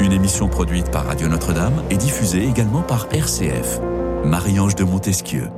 [0.00, 3.78] Une émission produite par Radio Notre-Dame et diffusée également par RCF.
[4.24, 5.50] Marie-Ange de Montesquieu.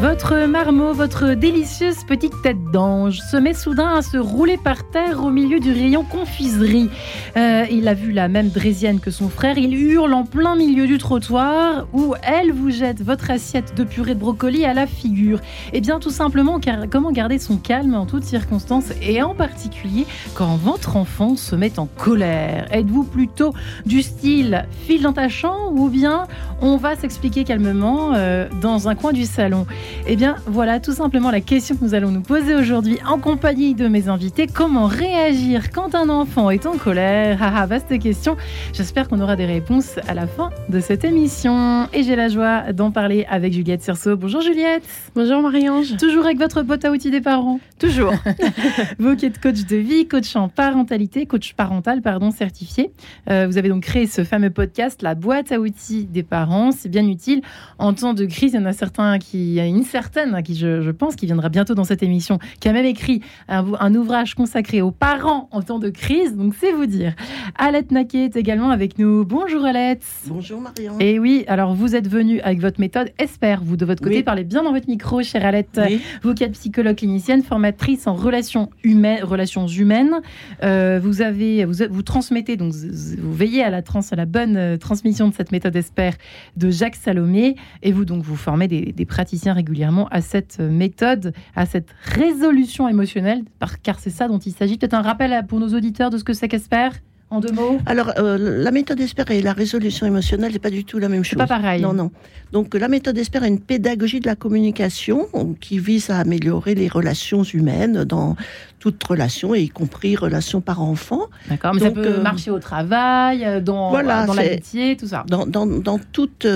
[0.00, 5.22] Votre marmot, votre délicieuse petite tête d'ange, se met soudain à se rouler par terre
[5.22, 6.88] au milieu du rayon confiserie.
[7.36, 9.58] Euh, il a vu la même Drésienne que son frère.
[9.58, 14.14] Il hurle en plein milieu du trottoir où elle vous jette votre assiette de purée
[14.14, 15.40] de brocoli à la figure.
[15.72, 16.58] Eh bien, tout simplement,
[16.90, 21.78] comment garder son calme en toutes circonstances et en particulier quand votre enfant se met
[21.78, 22.66] en colère?
[22.72, 23.52] Êtes-vous plutôt
[23.86, 26.26] du style file dans ta chambre ou bien
[26.60, 29.66] on va s'expliquer calmement euh, dans un coin du salon?
[30.06, 33.74] Eh bien, voilà tout simplement la question que nous allons nous poser aujourd'hui en compagnie
[33.74, 34.46] de mes invités.
[34.46, 37.38] Comment réagir quand un enfant est en colère?
[37.40, 38.36] Ah, ah vaste question.
[38.72, 41.88] J'espère qu'on aura des réponses à la fin de cette émission.
[41.92, 44.16] Et j'ai la joie d'en parler avec Juliette Cerceau.
[44.16, 44.82] Bonjour Juliette.
[45.14, 45.96] Bonjour Marie-Ange.
[45.98, 48.14] Toujours avec votre boîte à outils des parents Toujours.
[48.98, 52.90] vous qui êtes coach de vie, coach en parentalité, coach parental, pardon, certifié.
[53.30, 56.72] Euh, vous avez donc créé ce fameux podcast, la boîte à outils des parents.
[56.72, 57.42] C'est bien utile.
[57.78, 61.16] En temps de crise, il y en a certains qui une certaine, qui je, pense
[61.16, 65.48] qui viendra bientôt dans cette émission, qui a même écrit un, ouvrage consacré aux parents
[65.50, 66.36] en temps de crise.
[66.36, 67.14] Donc c'est vous dire.
[67.56, 69.24] Alette Naquet est également avec nous.
[69.24, 70.04] Bonjour Alette.
[70.26, 70.98] Bonjour Marion.
[71.00, 73.62] Et oui, alors vous êtes venue avec votre méthode Espère.
[73.62, 75.80] Vous de votre côté parlez bien dans votre micro, chère Alette.
[76.22, 80.20] Vous qui êtes psychologue clinicienne, formatrice en relations humaines, relations humaines.
[80.62, 84.56] Euh, vous avez, vous, vous transmettez donc vous veillez à la trans, à la bonne
[84.56, 86.14] euh, transmission de cette méthode Espère
[86.56, 91.32] de Jacques Salomé et vous donc vous formez des, des praticiens régulièrement à cette méthode,
[91.54, 93.44] à cette résolution émotionnelle,
[93.82, 94.76] car c'est ça dont il s'agit.
[94.76, 96.92] Peut-être un rappel pour nos auditeurs de ce que c'est qu'espère
[97.32, 100.84] en deux mots Alors, euh, la méthode Espère et la résolution émotionnelle, n'est pas du
[100.84, 101.38] tout la même chose.
[101.38, 101.80] pas pareil.
[101.80, 102.10] Non, non.
[102.52, 105.26] Donc, la méthode Espère est une pédagogie de la communication
[105.60, 108.36] qui vise à améliorer les relations humaines dans
[108.78, 111.22] toute relation, y compris relations par-enfant.
[111.48, 115.24] D'accord, mais ça peut euh, marcher au travail, euh, dans, voilà, dans l'amitié, tout ça.
[115.26, 116.46] Dans, dans, dans toute,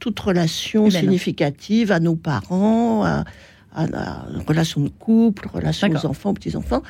[0.00, 3.24] toute relation significative à nos parents, à,
[3.72, 6.82] à, à, relation de couple, relation aux enfants, petits-enfants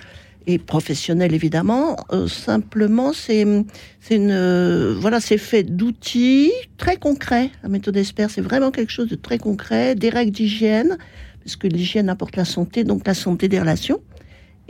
[0.48, 1.96] et professionnel évidemment.
[2.10, 3.66] Euh, simplement, c'est une
[4.10, 7.50] euh, voilà, c'est fait d'outils très concrets.
[7.62, 10.96] La méthode Espère, c'est vraiment quelque chose de très concret, des règles d'hygiène,
[11.44, 14.00] parce que l'hygiène apporte la santé, donc la santé des relations.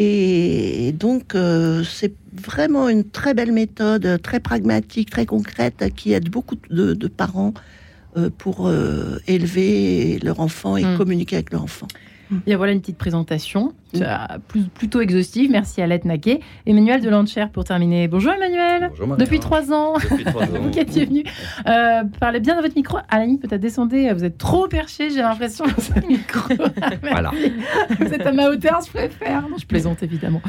[0.00, 6.28] Et donc, euh, c'est vraiment une très belle méthode, très pragmatique, très concrète, qui aide
[6.28, 7.54] beaucoup de, parents
[8.38, 8.68] pour
[9.28, 10.96] élever leur enfant et hmm.
[10.96, 11.86] communiquer avec leur enfant.
[12.30, 13.72] Bien voilà une petite présentation,
[14.48, 15.50] plus, plutôt exhaustive.
[15.50, 16.40] Merci Alette Naquet.
[16.66, 18.06] Emmanuel de Lancher pour terminer.
[18.08, 18.90] Bonjour Emmanuel.
[18.90, 19.94] Bonjour Depuis trois ans.
[19.94, 20.60] Depuis trois ans.
[20.60, 21.24] vous qui étiez venu.
[21.66, 22.98] Euh, parlez bien dans votre micro.
[23.08, 24.12] À la limite, peut-être descendez.
[24.12, 25.64] Vous êtes trop perché, j'ai l'impression,
[26.08, 26.54] micro.
[27.02, 27.30] voilà.
[27.98, 29.44] Vous êtes à ma hauteur, je préfère.
[29.58, 30.42] je plaisante évidemment.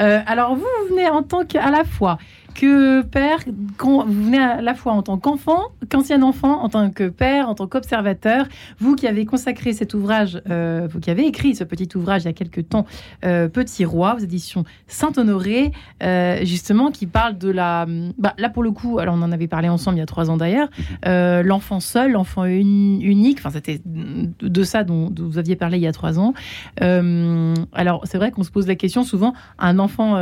[0.00, 2.18] Euh, alors vous, vous venez en tant qu'à la fois
[2.54, 3.38] que père,
[3.78, 7.54] vous venez à la fois en tant qu'enfant, qu'ancien enfant, en tant que père, en
[7.54, 8.46] tant qu'observateur,
[8.78, 12.26] vous qui avez consacré cet ouvrage, euh, vous qui avez écrit ce petit ouvrage il
[12.26, 12.86] y a quelques temps,
[13.24, 15.72] euh, Petit Roi, aux éditions Saint-Honoré,
[16.02, 17.86] euh, justement, qui parle de la...
[18.18, 20.30] Bah, là, pour le coup, alors on en avait parlé ensemble il y a trois
[20.30, 20.68] ans d'ailleurs,
[21.04, 25.92] l'enfant seul, l'enfant unique, enfin c'était de ça dont, vous aviez parlé il y a
[25.92, 26.34] trois ans.
[26.80, 30.14] alors c'est vrai qu'on se pose la question souvent, un enfant,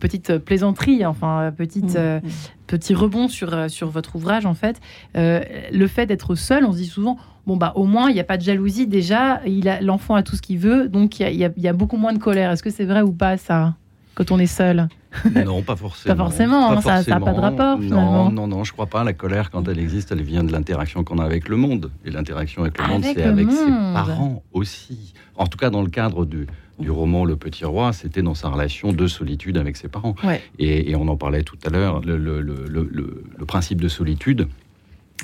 [0.00, 1.98] petite plaisanterie, enfin petite, mm.
[1.98, 2.20] euh,
[2.66, 4.80] petit rebond sur, euh, sur votre ouvrage, en fait.
[5.16, 5.40] Euh,
[5.72, 7.16] le fait d'être seul, on se dit souvent,
[7.46, 8.86] bon, bah, au moins, il n'y a pas de jalousie.
[8.86, 9.40] Déjà,
[9.80, 12.50] l'enfant a tout ce qu'il veut, donc il y, a, beaucoup moins de colère.
[12.50, 13.74] Est-ce que c'est vrai ou pas, ça,
[14.14, 14.88] quand on est seul?
[15.44, 16.14] Non, pas forcément.
[16.14, 17.78] Pas forcément, hein, ça n'a pas de rapport.
[17.78, 19.02] Non, non, non, je crois pas.
[19.02, 21.90] La colère, quand elle existe, elle vient de l'interaction qu'on a avec le monde.
[22.04, 25.12] Et l'interaction avec le monde, c'est avec ses parents aussi.
[25.34, 26.46] En tout cas, dans le cadre du,
[26.80, 30.14] du roman Le Petit Roi, c'était dans sa relation de solitude avec ses parents.
[30.58, 34.48] Et, on en parlait tout à l'heure, le, principe de solitude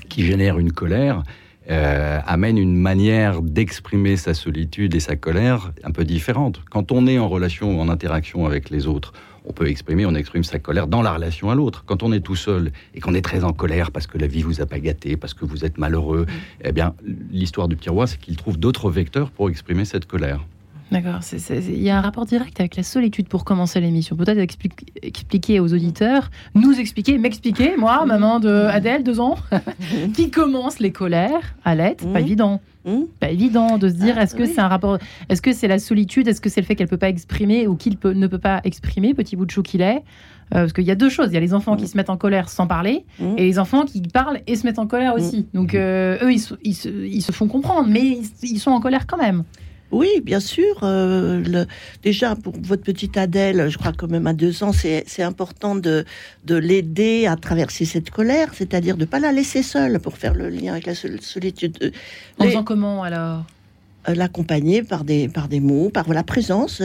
[0.08, 1.22] qui génère une colère.
[1.68, 6.62] Euh, amène une manière d'exprimer sa solitude et sa colère un peu différente.
[6.70, 9.12] Quand on est en relation, en interaction avec les autres,
[9.44, 11.82] on peut exprimer, on exprime sa colère dans la relation à l'autre.
[11.84, 14.42] Quand on est tout seul et qu'on est très en colère parce que la vie
[14.42, 16.62] vous a pas gâté, parce que vous êtes malheureux, mm.
[16.66, 16.94] eh bien,
[17.32, 20.44] l'histoire du petit roi, c'est qu'il trouve d'autres vecteurs pour exprimer cette colère.
[20.92, 21.20] D'accord.
[21.50, 24.14] Il y a un rapport direct avec la solitude pour commencer l'émission.
[24.14, 24.38] Peut-être
[25.02, 29.36] expliquer aux auditeurs, nous expliquer, m'expliquer, moi, maman de Adèle, deux ans,
[30.14, 31.98] qui commence les colères à l'aide.
[32.12, 32.24] Pas mmh.
[32.24, 32.60] évident.
[32.84, 33.00] Mmh.
[33.18, 34.98] Pas évident de se dire, ah, est-ce que c'est un rapport,
[35.28, 37.74] est-ce que c'est la solitude, est-ce que c'est le fait qu'elle peut pas exprimer ou
[37.74, 40.04] qu'il ne peut pas exprimer, petit bout de chou qu'il est?
[40.54, 41.26] Euh, parce qu'il y a deux choses.
[41.30, 41.88] Il y a les enfants qui mmh.
[41.88, 43.04] se mettent en colère sans parler
[43.36, 45.48] et les enfants qui parlent et se mettent en colère aussi.
[45.52, 49.42] Donc euh, eux, ils, se, font comprendre, mais ils sont en colère quand même.
[49.92, 50.80] Oui, bien sûr.
[50.82, 51.64] Euh,
[52.02, 56.04] déjà, pour votre petite Adèle, je crois que même à deux ans, c'est important de,
[56.44, 60.34] de l'aider à traverser cette colère, c'est-à-dire de ne pas la laisser seule pour faire
[60.34, 61.92] le lien avec la solitude.
[62.38, 63.44] En faisant comment alors?
[64.08, 66.80] Euh, l'accompagner par des, par des mots, par la présence.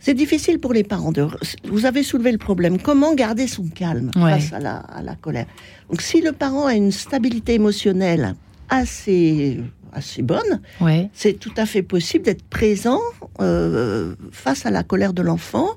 [0.00, 1.12] C'est difficile pour les parents.
[1.12, 1.26] De,
[1.64, 2.78] vous avez soulevé le problème.
[2.78, 5.46] Comment garder son calme face à la, à la colère?
[5.90, 8.34] Donc, si le parent a une stabilité émotionnelle
[8.70, 9.60] assez
[9.94, 10.60] assez bonne,
[11.12, 13.00] c'est tout à fait possible d'être présent
[13.40, 15.70] euh, face à la colère de l'enfant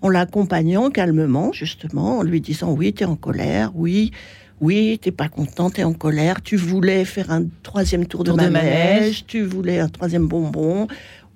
[0.00, 4.12] en l'accompagnant calmement, justement, en lui disant oui, tu es en colère, oui,
[4.60, 9.26] oui, t'es pas content, t'es en colère, tu voulais faire un troisième tour, de, manège,
[9.26, 10.86] tu voulais un troisième bonbon,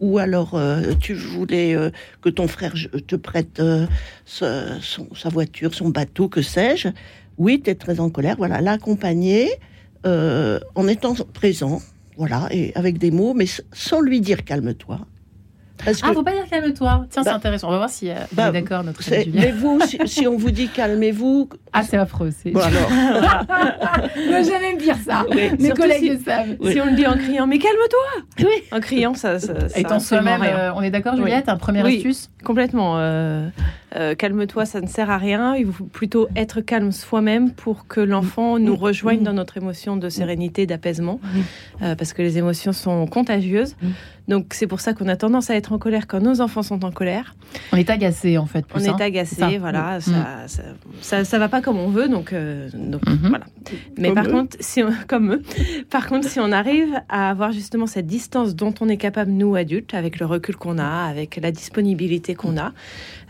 [0.00, 2.74] ou alors euh, tu voulais euh, que ton frère
[3.06, 3.60] te prête
[4.24, 6.88] sa voiture, son bateau, que sais-je.
[7.36, 8.36] Oui, tu es très en colère.
[8.36, 9.48] Voilà, l'accompagner
[10.04, 11.80] en étant présent,
[12.18, 14.98] voilà, et avec des mots, mais sans lui dire calme-toi.
[15.84, 17.06] Parce ah, faut pas dire calme-toi.
[17.08, 17.68] Tiens, c'est bah, intéressant.
[17.68, 19.00] On va voir si euh, bah, est d'accord, notre
[19.32, 21.48] Mais vous, si, on vous dit calmez-vous.
[21.72, 22.30] Ah, c'est affreux.
[22.36, 22.50] C'est...
[22.50, 22.90] Bon, alors.
[24.16, 25.24] ne jamais me dire ça.
[25.58, 26.56] Mes collègues le savent.
[26.72, 28.64] Si on le dit en criant, mais calme-toi Oui.
[28.72, 29.38] En criant, ça.
[29.38, 32.30] ça, ça soi-même, euh, on est d'accord, Juliette Un premier astuce?
[32.42, 32.94] Complètement.
[32.98, 33.48] Euh,
[33.96, 35.54] euh, calme-toi, ça ne sert à rien.
[35.56, 40.08] Il faut plutôt être calme soi-même pour que l'enfant nous rejoigne dans notre émotion de
[40.08, 41.20] sérénité, d'apaisement,
[41.82, 43.76] euh, parce que les émotions sont contagieuses.
[44.28, 46.84] Donc c'est pour ça qu'on a tendance à être en colère quand nos enfants sont
[46.84, 47.34] en colère.
[47.72, 48.64] On est agacé en fait.
[48.74, 48.96] on est hein.
[49.00, 50.00] agacé, voilà.
[51.00, 53.28] Ça, ça, va pas comme on veut, donc, euh, donc mhm.
[53.30, 53.46] voilà.
[53.96, 55.42] Mais par contre, si on, comme eux.
[55.88, 59.56] Par contre, si on arrive à avoir justement cette distance dont on est capable nous
[59.56, 62.72] adultes, avec le recul qu'on a, avec la disponibilité qu'on a,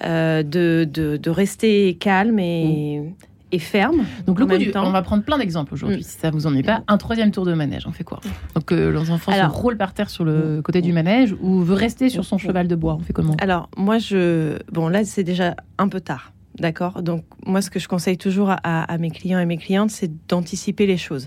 [0.04, 3.14] euh, de, de, rester calme et, mm.
[3.52, 4.04] et ferme.
[4.26, 6.02] Donc, le coup du, on va prendre plein d'exemples aujourd'hui, mm.
[6.02, 6.82] si ça vous ennuie pas.
[6.88, 8.20] Un troisième tour de manège, on fait quoi?
[8.54, 10.62] Donc, euh, les enfants se roulent par terre sur le mm.
[10.62, 13.34] côté du manège ou veut rester sur son cheval de bois, on fait comment?
[13.40, 14.58] Alors, moi, je.
[14.72, 16.32] Bon, là, c'est déjà un peu tard.
[16.58, 17.02] D'accord?
[17.02, 20.86] Donc, moi, ce que je conseille toujours à, mes clients et mes clientes, c'est d'anticiper
[20.86, 21.26] les choses.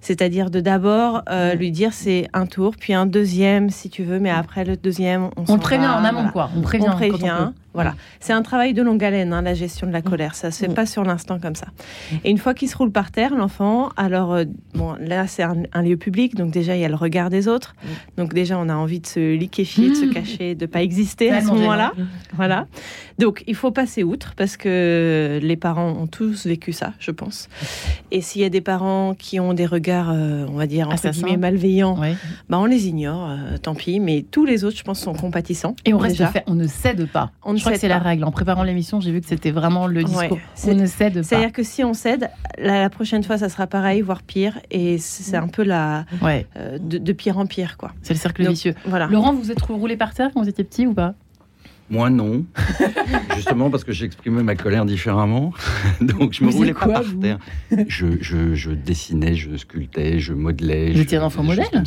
[0.00, 4.18] C'est-à-dire de d'abord euh, lui dire c'est un tour, puis un deuxième, si tu veux,
[4.18, 6.50] mais après le deuxième, on, on prévient en amont, quoi.
[6.56, 6.86] On prévient.
[6.88, 7.52] On prévient.
[7.76, 10.04] Voilà, c'est un travail de longue haleine, hein, la gestion de la mm.
[10.04, 10.34] colère.
[10.34, 10.74] Ça se fait mm.
[10.74, 11.66] pas sur l'instant comme ça.
[12.24, 15.82] Et une fois qu'il se roule par terre, l'enfant, alors euh, bon, là c'est un,
[15.82, 17.76] lieu public, donc déjà il y a le regard des autres.
[17.76, 17.88] Mm.
[18.16, 21.42] Donc déjà on a envie de se liquéfier, de se cacher, de pas exister à
[21.42, 21.92] ce moment-là.
[22.32, 22.66] Voilà.
[23.18, 27.50] Donc il faut passer outre parce que les parents ont tous vécu ça, je pense.
[28.10, 31.10] Et s'il y a des parents qui ont des regards, euh, on va dire entre
[31.10, 31.98] guillemets malveillants,
[32.48, 34.00] bah on les ignore, euh, tant pis.
[34.00, 35.74] Mais tous les autres, je pense, sont compatissants.
[35.84, 37.30] Et on reste fait, on ne cède pas.
[37.44, 38.24] On ne que c'est la règle.
[38.24, 40.38] En préparant l'émission, j'ai vu que c'était vraiment le discours.
[40.66, 41.22] on ne cède pas.
[41.22, 44.58] C'est-à-dire que si on cède, la, prochaine fois, ça sera pareil, voire pire.
[44.70, 47.92] Et c'est un peu la euh, de, pire en pire, quoi.
[48.02, 48.74] C'est le cercle vicieux.
[48.84, 49.06] Voilà.
[49.06, 51.14] Laurent, vous êtes roulé par terre quand vous étiez petit ou pas?
[51.90, 52.44] Moi, non.
[53.36, 55.52] Justement parce que j'exprimais ma colère différemment.
[56.00, 57.38] Donc, je me roulais pas par terre.
[57.88, 60.92] Je, je, dessinais, je sculptais, je modelais.
[60.92, 61.84] Vous étiez un enfant modèle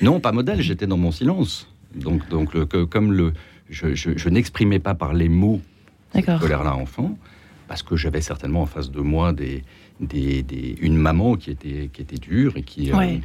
[0.00, 1.68] Non, pas modèle, j'étais dans mon silence.
[1.94, 3.32] Donc, donc le, comme le,
[3.68, 5.60] je, n'exprimais pas par les mots
[6.14, 7.16] cette colère-là enfant,
[7.68, 9.64] parce que j'avais certainement en face de moi des,
[10.00, 13.16] des, une maman qui était, qui était dure et qui, euh,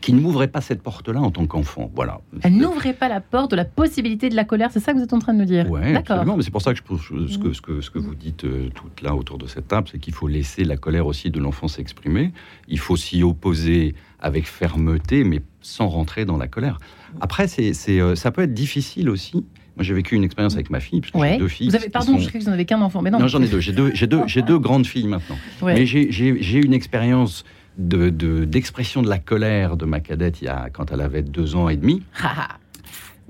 [0.00, 1.90] qui ne m'ouvrait pas cette porte-là en tant qu'enfant.
[1.94, 2.20] Voilà.
[2.42, 5.04] Elle n'ouvrait pas la porte de la possibilité de la colère, c'est ça que vous
[5.04, 5.66] êtes en train de me dire?
[5.70, 6.36] Oui, absolument.
[6.36, 8.70] Mais c'est pour ça que je, ce, que, ce, que, ce que vous dites euh,
[8.74, 11.68] toutes là autour de cette table, c'est qu'il faut laisser la colère aussi de l'enfant
[11.68, 12.32] s'exprimer.
[12.68, 16.78] Il faut s'y opposer avec fermeté, mais sans rentrer dans la colère.
[17.20, 19.44] Après, c'est, euh, ça peut être difficile aussi
[19.76, 21.68] moi, j'ai vécu une expérience avec ma fille, parce que j'ai deux filles.
[21.68, 23.00] Vous avez, pardon, je crois que vous n'en avez qu'un enfant.
[23.00, 23.60] Mais non, non j'en ai deux.
[23.60, 25.38] J'ai deux, j'ai deux, j'ai deux grandes filles maintenant.
[25.62, 27.44] Mais j'ai une expérience
[27.78, 31.22] d'expression de, d'expression de, la colère de ma cadette il y a, quand elle avait
[31.22, 32.02] deux ans et demi.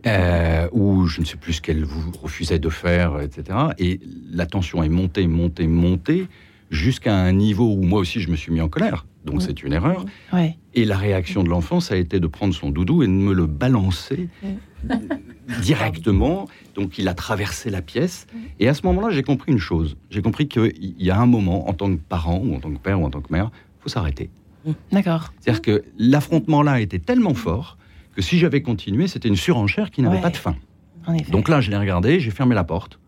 [0.06, 3.58] Euh, où je ne sais plus ce qu'elle vous refusait de faire, etc.
[3.78, 4.00] Et
[4.32, 6.26] la tension est montée, montée, montée,
[6.70, 9.04] jusqu'à un niveau où moi aussi je me suis mis en colère.
[9.26, 10.06] Donc c'est une erreur.
[10.72, 13.34] Et la réaction de l'enfant, ça a été de prendre son doudou et de me
[13.34, 14.30] le balancer
[15.60, 16.48] directement.
[16.74, 18.26] Donc il a traversé la pièce.
[18.58, 19.98] Et à ce moment-là, j'ai compris une chose.
[20.08, 22.78] J'ai compris qu'il y a un moment, en tant que parent, ou en tant que
[22.78, 24.30] père, ou en tant que mère, faut s'arrêter.
[24.92, 25.32] D'accord.
[25.40, 27.78] C'est-à-dire que l'affrontement-là était tellement fort
[28.14, 30.56] que si j'avais continué, c'était une surenchère qui n'avait pas de fin.
[31.30, 32.98] Donc là, je l'ai regardé, j'ai fermé la porte.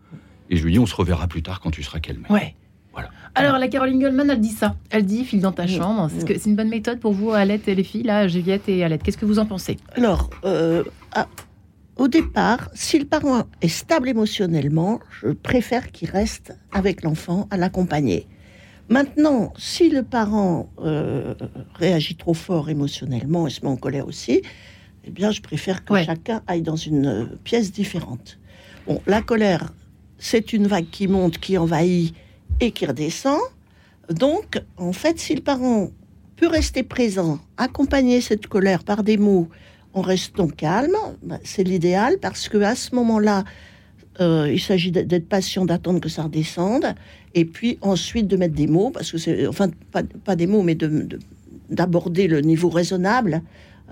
[0.49, 2.25] Et je lui ai dit, on se reverra plus tard quand tu seras calme.
[2.29, 2.55] Ouais.
[2.91, 3.09] Voilà.
[3.33, 4.75] Alors, la Caroline Goldman, elle dit ça.
[4.91, 6.11] Elle dit file dans ta chambre.
[6.15, 8.83] Est-ce que c'est une bonne méthode pour vous, Alette et les filles, là, Juliette et
[8.83, 9.01] Alette?
[9.01, 9.77] Qu'est-ce que vous en pensez?
[9.95, 10.83] Alors, euh,
[11.95, 17.57] au départ, si le parent est stable émotionnellement, je préfère qu'il reste avec l'enfant à
[17.57, 18.27] l'accompagner.
[18.93, 21.33] Maintenant, si le parent euh,
[21.73, 24.43] réagit trop fort émotionnellement et se met en colère aussi,
[25.03, 28.37] eh bien, je préfère que chacun aille dans une euh, pièce différente.
[28.85, 29.73] Bon, la colère,
[30.19, 32.13] c'est une vague qui monte, qui envahit
[32.59, 33.39] et qui redescend.
[34.11, 35.89] Donc, en fait, si le parent
[36.35, 39.49] peut rester présent, accompagner cette colère par des mots
[39.95, 43.43] en restant calme, bah, c'est l'idéal parce que à ce moment-là,
[44.21, 46.93] euh, il s'agit d'être patient, d'attendre que ça redescende,
[47.33, 50.77] et puis ensuite de mettre des mots, parce que c'est, enfin, pas, des mots, mais
[51.69, 53.41] d'aborder le niveau raisonnable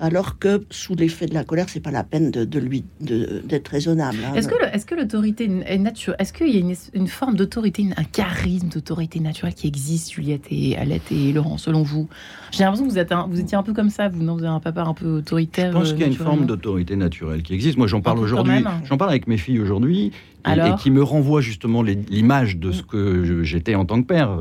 [0.01, 4.17] alors que sous l'effet de la colère, c'est pas la peine de, lui d'être raisonnable.
[4.25, 4.33] Hein.
[4.33, 8.03] Est-ce que est-ce que l'autorité est naturelle Est-ce qu'il y a une, forme d'autorité, un
[8.03, 12.09] charisme d'autorité naturelle qui existe, Juliette et Alette et Laurent, selon vous?
[12.51, 14.53] J'ai l'impression que vous êtes vous étiez un peu comme ça, vous non, vous avez
[14.53, 15.71] un papa un peu autoritaire.
[15.71, 17.77] Je pense qu'il y a une forme d'autorité naturelle qui existe.
[17.77, 18.63] Moi, j'en parle aujourd'hui.
[18.85, 20.11] J'en parle avec mes filles aujourd'hui
[20.47, 24.37] et, qui me renvoie justement l'image de ce que j'étais en tant que père.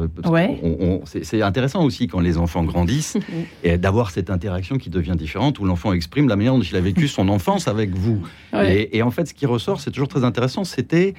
[1.05, 3.17] c'est intéressant aussi quand les enfants grandissent
[3.65, 6.81] et d'avoir cette interaction qui devient différente où l'enfant exprime la manière dont il a
[6.81, 8.23] vécu son enfance avec vous.
[8.55, 11.15] Et, en fait, ce qui ressort, c'est toujours très intéressant, c'était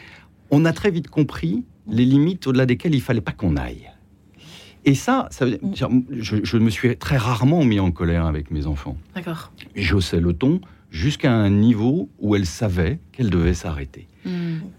[0.49, 3.89] on a très vite compris les limites au-delà desquelles il fallait pas qu'on aille.
[4.83, 8.49] Et ça, ça veut dire, je, je, me suis très rarement mis en colère avec
[8.49, 8.97] mes enfants.
[9.13, 9.51] D'accord.
[9.75, 10.59] J'ossais le ton
[10.89, 14.07] jusqu'à un niveau où elles savaient qu'elles devaient s'arrêter.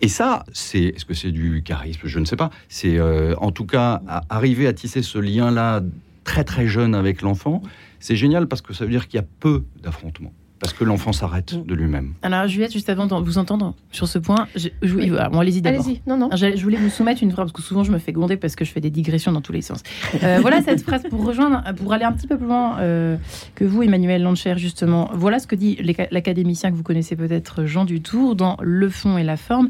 [0.01, 2.01] Et ça, c'est est-ce que c'est du charisme?
[2.05, 2.51] Je ne sais pas.
[2.69, 5.83] C'est euh, en tout cas arriver à tisser ce lien-là
[6.25, 7.63] très très jeune avec l'enfant.
[8.01, 10.33] C'est génial parce que ça veut dire qu'il y a peu d'affrontements
[10.63, 11.65] parce que l'enfant s'arrête mm.
[11.65, 12.15] de lui-même.
[12.23, 15.85] Alors, Juliette, juste avant de vous entendre sur ce point, je, je, allez-y d'abord.
[15.85, 16.31] Allez-y, non, non.
[16.37, 18.65] Je, voulais vous soumettre une phrase, parce que souvent je me fais gronder parce que
[18.65, 19.83] je fais des digressions dans tous les sens.
[20.23, 23.17] Euh, voilà cette phrase pour rejoindre, pour aller un petit peu plus loin euh,
[23.57, 25.11] que vous, Emmanuel Lancher, justement.
[25.13, 25.81] Voilà ce que dit
[26.13, 29.69] l'académicien que vous connaissez peut-être, Jean Dutour, dans Le fond et la forme.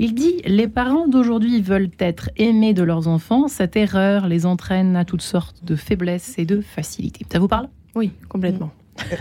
[0.00, 3.46] Il dit Les parents d'aujourd'hui veulent être aimés de leurs enfants.
[3.46, 7.24] Cette erreur les entraîne à toutes sortes de faiblesses et de facilités.
[7.32, 7.68] Ça vous parle?
[7.94, 8.72] Oui, complètement.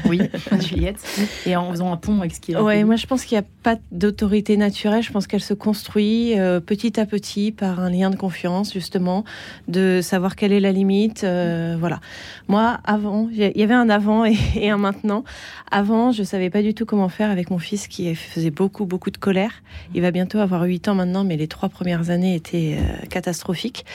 [0.06, 0.20] Oui,
[0.60, 1.00] Juliette.
[1.46, 2.58] Et en faisant un pont avec ce qui est.
[2.58, 5.04] Oui, moi je pense qu'il n'y a pas d'autorité naturelle.
[5.04, 9.24] Je pense qu'elle se construit euh, petit à petit par un lien de confiance, justement,
[9.68, 11.24] de savoir quelle est la limite.
[11.24, 12.00] Euh, voilà.
[12.48, 15.24] Moi, avant, il y avait un avant et, un maintenant.
[15.72, 19.12] Avant, je savais pas du tout comment faire avec mon fils qui faisait beaucoup, beaucoup
[19.12, 19.64] de colère.
[19.94, 23.86] Il va bientôt avoir 8 ans maintenant, mais les trois premières années étaient euh, catastrophiques.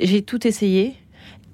[0.00, 0.94] J'ai tout essayé.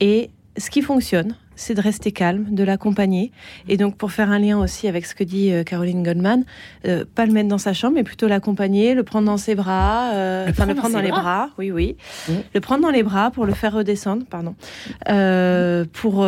[0.01, 3.33] Et ce qui fonctionne, c'est de rester calme, de l'accompagner.
[3.69, 6.45] Et donc, pour faire un lien aussi avec ce que dit euh, Caroline Goldman,
[6.87, 10.11] euh, pas le mettre dans sa chambre, mais plutôt l'accompagner, le prendre dans ses bras,
[10.13, 11.51] euh, enfin le prendre dans, les bras.
[11.59, 11.97] oui, oui,
[12.29, 12.33] mmh.
[12.55, 14.55] le prendre dans les bras pour le faire redescendre, pardon,
[15.93, 16.27] pour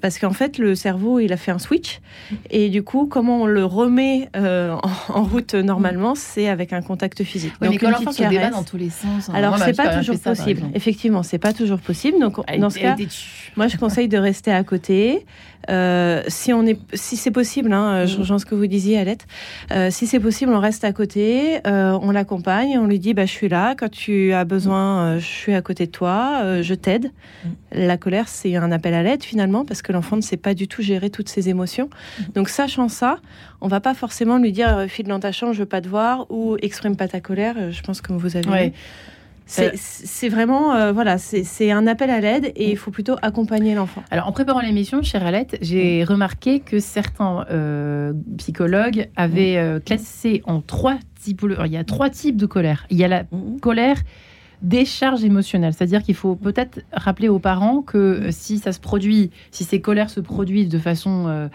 [0.00, 2.00] parce qu'en fait le cerveau il a fait un switch
[2.50, 7.54] et du coup comment on le remet en, route normalement, c'est avec un contact physique.
[7.60, 9.28] donc mais quand l'enfant se débat dans tous les sens.
[9.28, 9.32] Hein.
[9.34, 10.62] Alors c'est pas toujours possible.
[10.74, 12.18] Effectivement, c'est pas toujours possible.
[12.20, 12.96] Donc dans ce cas,
[13.56, 15.24] moi je conseille de rester à côté.
[15.70, 18.20] Euh, si on est, si c'est possible, hein, je mm.
[18.20, 19.26] rejoins ce que vous disiez, Alette.
[19.70, 23.26] Euh, si c'est possible, on reste à côté, euh, on l'accompagne, on lui dit, bah,
[23.26, 23.74] je suis là.
[23.74, 27.10] Quand tu as besoin, je suis à côté de toi, je t'aide.
[27.44, 27.48] Mm.
[27.72, 30.68] La colère, c'est un appel à l'aide finalement, parce que l'enfant ne sait pas du
[30.68, 31.90] tout gérer toutes ses émotions.
[32.18, 32.22] Mm.
[32.34, 33.18] Donc, sachant ça,
[33.60, 36.26] on va pas forcément lui dire, file dans ta chambre, je veux pas te voir,
[36.30, 37.72] ou exprime pas ta colère.
[37.72, 38.72] Je pense que vous avez.
[39.48, 44.02] C'est vraiment, euh, voilà, c'est un appel à l'aide et il faut plutôt accompagner l'enfant.
[44.10, 50.60] Alors, en préparant l'émission, chère Alette, j'ai remarqué que certains euh, psychologues avaient classé en
[50.60, 51.44] trois types.
[51.64, 52.86] Il y a trois types de colère.
[52.90, 53.60] Il y a la mm-hmm.
[53.60, 53.96] colère
[54.62, 55.72] décharge émotionnelle.
[55.72, 59.80] C'est-à-dire qu'il faut peut-être rappeler aux parents que euh, si ça se produit, si ces
[59.80, 61.48] colères se produisent de façon, euh,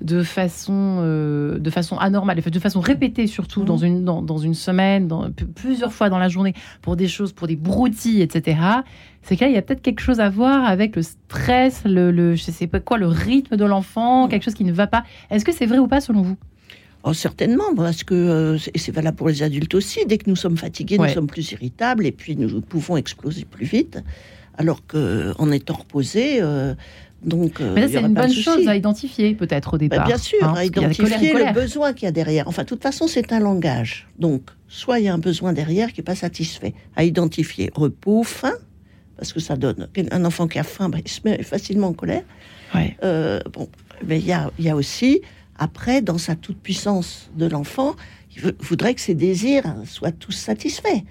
[0.00, 3.84] de façon, euh, de façon anormale, de façon répétée surtout dans, mmh.
[3.84, 7.56] une, dans, une semaine, dans, plusieurs fois dans la journée, pour des choses, pour des
[7.56, 8.58] broutilles, etc.,
[9.22, 12.42] c'est qu'il y a peut-être quelque chose à voir avec le stress, le, le je
[12.42, 14.30] sais pas quoi, le rythme de l'enfant, mmh.
[14.30, 15.04] quelque chose qui ne va pas.
[15.30, 16.36] Est-ce que c'est vrai ou pas selon vous?
[17.04, 20.06] Oh, certainement, parce que euh, c'est valable pour les adultes aussi.
[20.06, 23.66] Dès que nous sommes fatigués, nous sommes plus irritables et puis nous pouvons exploser plus
[23.66, 23.98] vite.
[24.56, 26.74] Alors qu'en étant reposé, euh,
[27.24, 27.60] donc.
[27.60, 30.06] Euh, Mais c'est une bonne chose à identifier peut-être au bah, départ.
[30.06, 32.46] bien sûr, hein, à identifier le besoin qu'il y a derrière.
[32.46, 34.06] Enfin, de toute façon, c'est un langage.
[34.18, 36.74] Donc, soit il y a un besoin derrière qui n'est pas satisfait.
[36.94, 38.52] À identifier repos, faim,
[39.16, 39.88] parce que ça donne.
[40.12, 42.22] Un enfant qui a faim, bah, il se met facilement en colère.
[42.74, 43.68] bon,
[44.06, 45.22] mais il y a, y a aussi
[45.56, 47.94] après, dans sa toute-puissance de l'enfant,
[48.34, 51.02] il voudrait que ses désirs soient tous satisfaits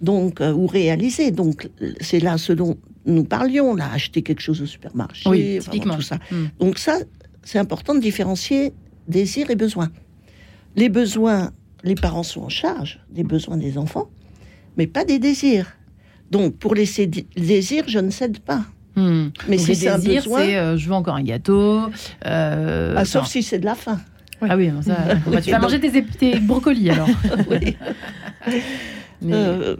[0.00, 1.30] donc euh, ou réalisés.
[1.30, 2.76] Donc c'est là ce dont
[3.06, 5.96] nous parlions, là, acheter quelque chose au supermarché, oui, typiquement.
[5.96, 6.18] tout ça.
[6.30, 6.46] Hmm.
[6.60, 6.98] Donc ça,
[7.42, 8.72] c'est important de différencier
[9.06, 9.90] désirs et besoins.
[10.76, 11.52] Les besoins,
[11.84, 14.10] les parents sont en charge des besoins des enfants,
[14.76, 15.72] mais pas des désirs.
[16.30, 18.66] Donc pour laisser désirs, je ne cède pas.
[18.98, 19.30] Hmm.
[19.48, 21.82] Mais si c'est un besoin, euh, je veux encore un gâteau.
[22.26, 24.00] Euh, ah, sauf si c'est de la faim.
[24.40, 24.96] Ah oui, ça,
[25.42, 27.08] tu vas manger tes, brocolis alors.
[27.50, 27.76] oui.
[29.24, 29.74] Euh,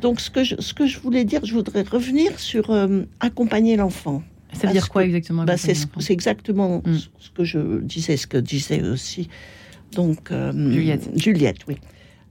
[0.00, 3.76] donc, ce que, je, ce que je voulais dire, je voudrais revenir sur euh, accompagner
[3.76, 4.24] l'enfant.
[4.54, 5.76] Ça veut dire quoi exactement bah, C'est
[6.10, 6.82] exactement
[7.20, 9.28] ce que je disais, ce que disait aussi
[9.92, 11.10] donc euh, Juliette.
[11.14, 11.76] Juliette, oui.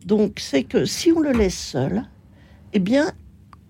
[0.05, 2.03] Donc c'est que si on le laisse seul,
[2.73, 3.11] eh bien,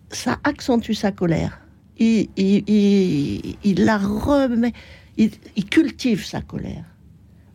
[0.09, 1.61] ça accentue sa colère.
[1.99, 4.73] Il, il, la remet,
[5.17, 5.31] il,
[5.69, 6.85] cultive sa colère.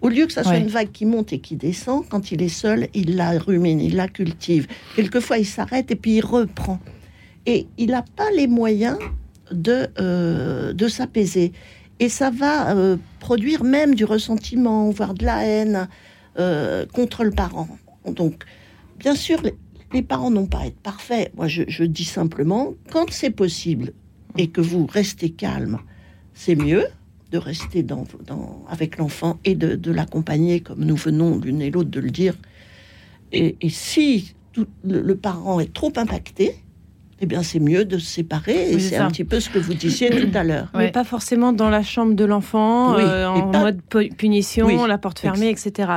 [0.03, 2.49] Au lieu que ça soit une vague qui monte et qui descend, quand il est
[2.49, 4.69] seul, il la rumine, il la cultive.
[4.95, 6.79] Quelquefois, il s'arrête et puis il reprend.
[7.47, 8.99] Et il n'a pas les moyens
[9.51, 11.53] de, euh, de s'apaiser.
[11.99, 15.89] Et ça va euh, produire même du ressentiment, voire de la haine
[16.39, 17.69] euh, contre le parent.
[18.07, 18.45] Donc,
[18.99, 19.41] bien sûr,
[19.93, 21.33] les, parents n'ont pas à être parfaits.
[21.37, 23.93] Moi, je, dis simplement, quand c'est possible
[24.39, 25.79] et que vous restez calme,
[26.35, 26.87] c'est mieux
[27.33, 28.07] de rester dans,
[28.69, 32.35] avec l'enfant et de, l'accompagner, comme nous venons l'une et l'autre de le dire.
[33.33, 34.35] Et, si
[34.85, 36.55] le, parent est trop impacté,
[37.19, 38.73] eh bien, c'est mieux de se séparer.
[38.73, 40.69] Et c'est un petit peu ce que vous disiez tout à l'heure.
[40.75, 43.81] Mais pas forcément dans la chambre de l'enfant, euh, en mode
[44.17, 45.91] punition, la porte fermée, etc.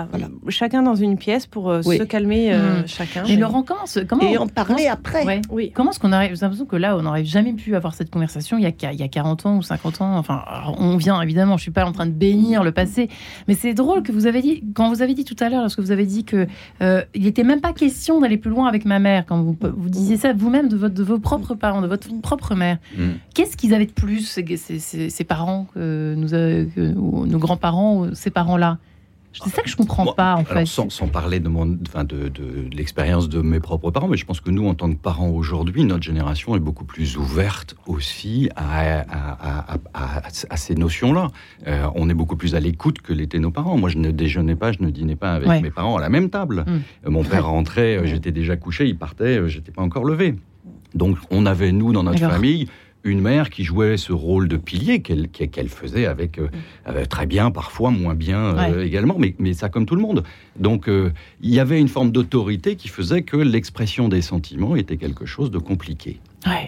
[0.47, 2.87] Chacun dans une pièce pour euh, se calmer euh, mmh.
[2.87, 3.25] chacun.
[3.25, 5.41] Et Laurent, comment, comment Et en parler après.
[5.49, 5.71] Oui.
[5.73, 8.57] Comment est-ce qu'on arrive J'ai l'impression que là, on n'aurait jamais pu avoir cette conversation
[8.57, 10.17] il y, a, il y a 40 ans ou 50 ans.
[10.17, 10.43] Enfin,
[10.77, 13.09] on vient, évidemment, je suis pas en train de bénir le passé.
[13.47, 15.79] Mais c'est drôle que vous avez dit, quand vous avez dit tout à l'heure, lorsque
[15.79, 16.47] vous avez dit que
[16.81, 20.15] il n'était même pas question d'aller plus loin avec ma mère, quand vous, vous disiez
[20.15, 22.77] ça vous-même de votre vos propres parents, de votre propre mère.
[22.97, 23.11] Mm.
[23.33, 28.77] Qu'est-ce qu'ils avaient de plus, ces, parents, que nous, nos grands-parents, ces parents-là?
[29.31, 30.65] C'est ça que je comprends pas, en fait.
[30.65, 34.41] Sans, parler de, mon, enfin de, de, l'expérience de mes propres parents, mais je pense
[34.41, 39.05] que nous, en tant que parents aujourd'hui, notre génération est beaucoup plus ouverte aussi à,
[39.93, 41.27] à, ces notions-là.
[41.67, 43.77] Euh, on est beaucoup plus à l'écoute que l'étaient nos parents.
[43.77, 46.29] Moi, je ne déjeunais pas, je ne dînais pas avec mes parents à la même
[46.29, 46.65] table.
[47.05, 47.09] Mm.
[47.09, 50.35] Mon père rentrait, euh, j'étais déjà couché, il partait, euh, j'étais pas encore levé.
[50.95, 52.67] Donc on avait, nous, dans notre famille,
[53.03, 57.91] une mère qui jouait ce rôle de pilier qu'elle faisait avec euh, très bien, parfois
[57.91, 60.23] moins bien euh, également, mais, mais, ça comme tout le monde.
[60.57, 64.97] Donc euh, il y avait une forme d'autorité qui faisait que l'expression des sentiments était
[64.97, 66.19] quelque chose de compliqué.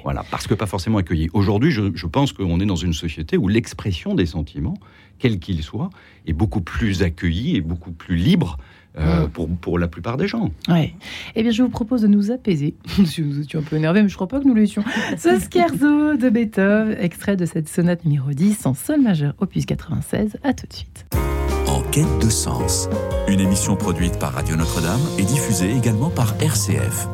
[0.03, 1.29] Voilà, parce que pas forcément accueilli.
[1.33, 4.77] Aujourd'hui, je, je, pense qu'on est dans une société où l'expression des sentiments,
[5.17, 5.89] quels qu'ils soient,
[6.27, 8.57] est beaucoup plus accueillie et beaucoup plus libre
[8.97, 10.51] euh, pour, pour, la plupart des gens.
[10.67, 10.93] Ouais.
[11.35, 12.75] Eh bien, je vous propose de nous apaiser.
[13.05, 14.83] si vous étiez un peu énervé, mais je crois pas que nous l'étions.
[15.17, 20.37] Ce scherzo de Beethoven, extrait de cette sonate numéro 10 en sol majeur, opus 96.
[20.43, 21.05] À tout de suite.
[21.67, 22.89] En quête de sens,
[23.29, 27.07] une émission produite par Radio Notre-Dame et diffusée également par RCF.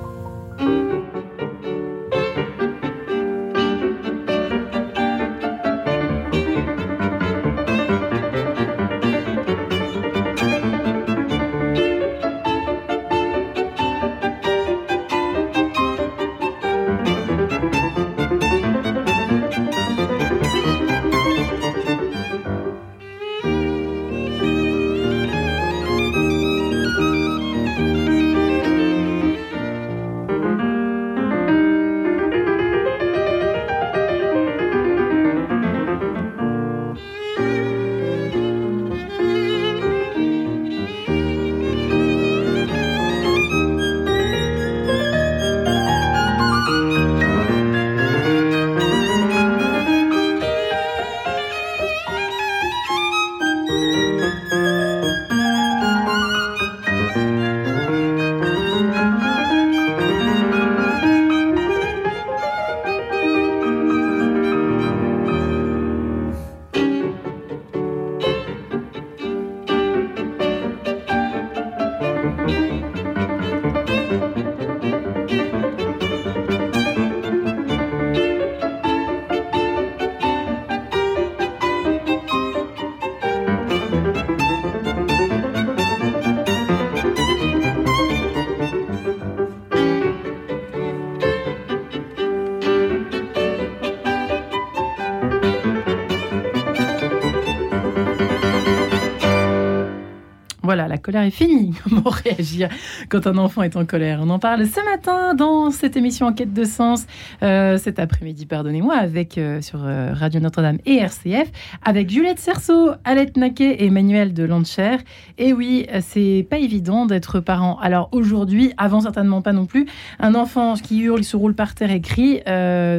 [101.08, 101.74] Colère est finie.
[101.84, 102.68] Comment réagir
[103.08, 104.20] quand un enfant est en colère?
[104.22, 107.06] On en parle ce matin dans cette émission Enquête de sens,
[107.44, 111.50] euh, cet après-midi, pardonnez-moi, avec euh, sur euh, Radio Notre-Dame et RCF,
[111.86, 114.98] avec Juliette Cerceau, Alette Naquet et Emmanuel de Lancher.
[115.38, 117.80] Et oui, c'est pas évident d'être parent.
[117.80, 119.86] Alors aujourd'hui, avant certainement pas non plus,
[120.20, 122.42] un enfant qui hurle, se roule par terre et crie,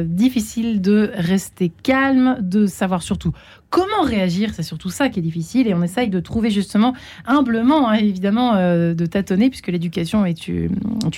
[0.05, 3.33] difficile de rester calme, de savoir surtout
[3.69, 6.93] comment réagir, c'est surtout ça qui est difficile et on essaye de trouver justement
[7.25, 10.71] humblement, hein, évidemment, euh, de tâtonner puisque l'éducation est une,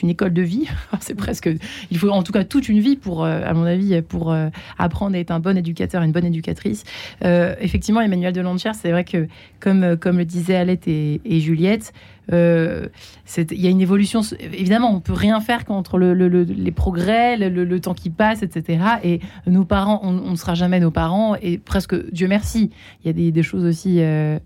[0.04, 0.68] école de vie.
[1.00, 1.50] c'est presque,
[1.92, 4.50] il faut en tout cas toute une vie pour, euh, à mon avis, pour euh,
[4.78, 6.84] apprendre à être un bon éducateur, une bonne éducatrice.
[7.22, 8.42] effectivement, Emmanuel de
[8.74, 9.28] c'est vrai que
[9.60, 11.94] comme, comme le disaient Alette et, et Juliette,
[12.32, 14.22] il y a une évolution.
[14.40, 18.80] Évidemment, on peut rien faire contre les progrès, le, temps qui passe, etc.
[19.04, 21.36] Et nos parents, on ne sera jamais nos parents.
[21.42, 22.72] Et presque, Dieu merci,
[23.04, 24.38] il y a des, choses aussi euh,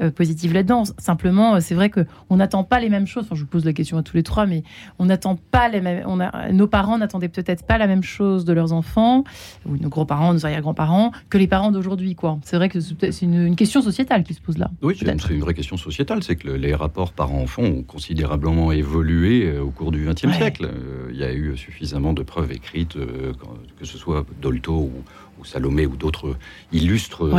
[0.00, 0.84] euh, positives là-dedans.
[0.98, 3.24] Simplement, c'est vrai que on n'attend pas les mêmes choses.
[3.24, 4.62] Enfin, je vous pose la question à tous les trois, mais
[4.98, 6.04] on n'attend pas les mêmes.
[6.06, 9.24] On a, nos parents n'attendaient peut-être pas la même chose de leurs enfants,
[9.66, 12.14] ou nos grands-parents, nos arrière-grands-parents, que les parents d'aujourd'hui.
[12.14, 12.38] Quoi.
[12.44, 14.70] C'est vrai que c'est une, question sociétale qui se pose là.
[14.82, 16.22] Oui, c'est une, vraie question sociétale.
[16.22, 20.66] C'est que les rapports parents enfants ont considérablement évolué euh, au cours du XXe siècle.
[20.66, 23.32] Euh, il y a eu suffisamment de preuves écrites, euh,
[23.78, 26.38] que ce soit Dolto ou, Salomé ou d'autres
[26.72, 27.30] illustres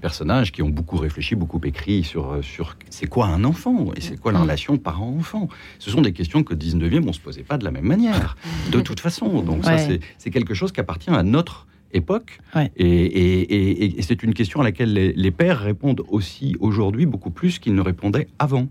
[0.00, 4.16] personnages qui ont beaucoup réfléchi, beaucoup écrit sur, sur c'est quoi un enfant et c'est
[4.20, 5.48] quoi la relation parent-enfant.
[5.80, 8.36] Ce sont des questions que 19e, on ne se posait pas de la même manière,
[8.70, 9.42] de toute façon.
[9.42, 9.78] Donc ça,
[10.16, 12.38] c'est quelque chose qui appartient à notre époque.
[12.76, 17.82] Et, c'est une question à laquelle les pères répondent aussi aujourd'hui beaucoup plus qu'ils ne
[17.82, 18.68] répondaient avant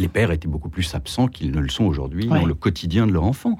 [0.00, 3.12] les pères étaient beaucoup plus absents qu'ils ne le sont aujourd'hui dans le quotidien de
[3.12, 3.56] leur enfant.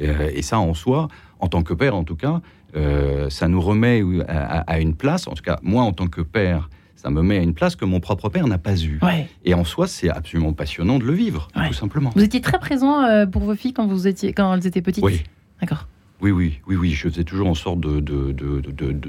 [0.00, 2.40] Euh, et ça, en soi, en tant que père, en tout cas,
[2.74, 5.28] euh, ça nous remet à, une place.
[5.28, 7.84] En tout cas, moi, en tant que père, ça me met à une place que
[7.84, 9.00] mon propre père n'a pas eue.
[9.44, 12.10] Et en soi, c'est absolument passionnant de le vivre, tout simplement.
[12.14, 15.04] Vous étiez très présent euh, pour vos filles quand vous étiez quand elles étaient petites?
[15.04, 15.22] Oui.
[15.60, 15.86] D'accord.
[16.22, 16.90] Oui, oui, oui, oui.
[16.92, 18.00] Je faisais toujours en sorte de,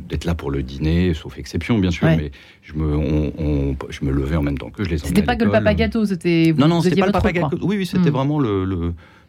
[0.02, 2.08] d'être là pour le dîner, sauf exception, bien sûr.
[2.08, 2.32] Mais
[2.64, 5.52] je me, je me levais en même temps que je les C'était pas que le
[5.52, 6.54] papa gâteau, c'était.
[6.58, 7.58] Non, non, c'était pas le papa gâteau.
[7.62, 8.14] Oui, oui, c'était hmm.
[8.14, 8.66] vraiment le,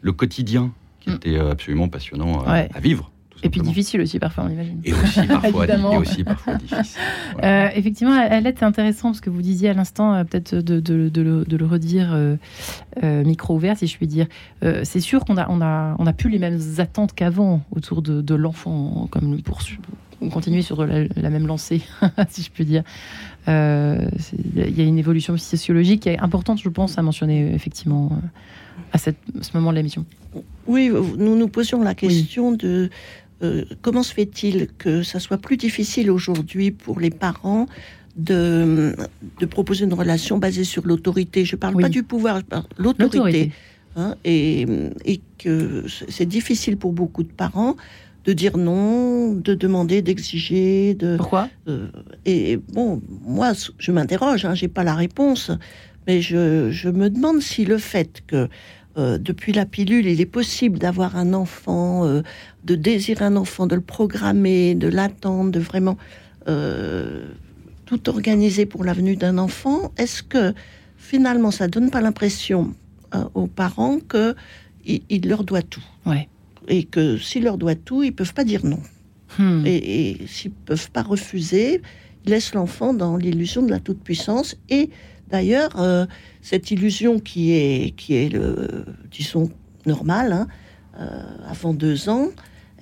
[0.00, 1.14] le, quotidien qui hmm.
[1.14, 3.10] était absolument passionnant à vivre.
[3.44, 4.80] Et puis difficile aussi parfois, on imagine.
[4.84, 7.00] Et aussi parfois, et aussi parfois difficile.
[7.42, 11.08] Euh, effectivement, Alette, c'est intéressant parce que vous disiez à l'instant, euh, peut-être de, de,
[11.08, 14.26] de, de, le redire euh, micro ouvert, si je puis dire.
[14.62, 18.34] c'est sûr qu'on a, on a, on a plus les mêmes attentes qu'avant autour de,
[18.34, 19.60] l'enfant, comme pour
[20.30, 21.82] continuer sur la, même lancée,
[22.30, 22.82] si je puis dire.
[23.46, 23.50] Il
[24.54, 28.10] y a une évolution sociologique qui est importante, je pense, à mentionner effectivement
[28.92, 30.06] à, cette, ce moment de l'émission.
[30.66, 32.90] Oui, nous nous posions la question de
[33.44, 37.66] euh, comment se fait-il que ça soit plus difficile aujourd'hui pour les parents
[38.16, 38.94] de,
[39.40, 41.44] de, proposer une relation basée sur l'autorité?
[41.44, 43.52] Je ne parle pas du pouvoir, je parle de l'autorité.
[43.96, 44.66] Hein, et,
[45.04, 47.76] et, que c'est difficile pour beaucoup de parents
[48.24, 50.94] de dire non, de demander, d'exiger.
[50.94, 51.48] De, Pourquoi?
[51.68, 51.88] euh,
[52.24, 55.50] Et bon, moi, je m'interroge, hein, j'ai pas la réponse,
[56.06, 58.48] mais je, je, me demande si le fait que
[58.96, 62.22] euh, depuis la pilule, il est possible d'avoir un enfant, euh,
[62.64, 65.96] de désirer un enfant, de le programmer, de l'attendre, de vraiment
[66.48, 67.26] euh,
[67.86, 69.92] tout organiser pour la venue d'un enfant.
[69.96, 70.54] Est-ce que
[70.96, 72.74] finalement, ça donne pas l'impression
[73.34, 74.34] aux parents que
[74.84, 76.28] il, leur doit tout ouais.
[76.66, 78.80] Et que s'il leur doit tout, ils peuvent pas dire non.
[79.38, 79.64] Hmm.
[79.64, 81.80] Et, et s'ils peuvent pas refuser,
[82.24, 84.90] ils laissent l'enfant dans l'illusion de la toute-puissance et
[85.30, 86.06] D'ailleurs, euh,
[86.42, 89.50] cette illusion qui est, qui est le, disons,
[89.86, 90.46] normale, hein,
[91.00, 92.28] euh, avant deux ans,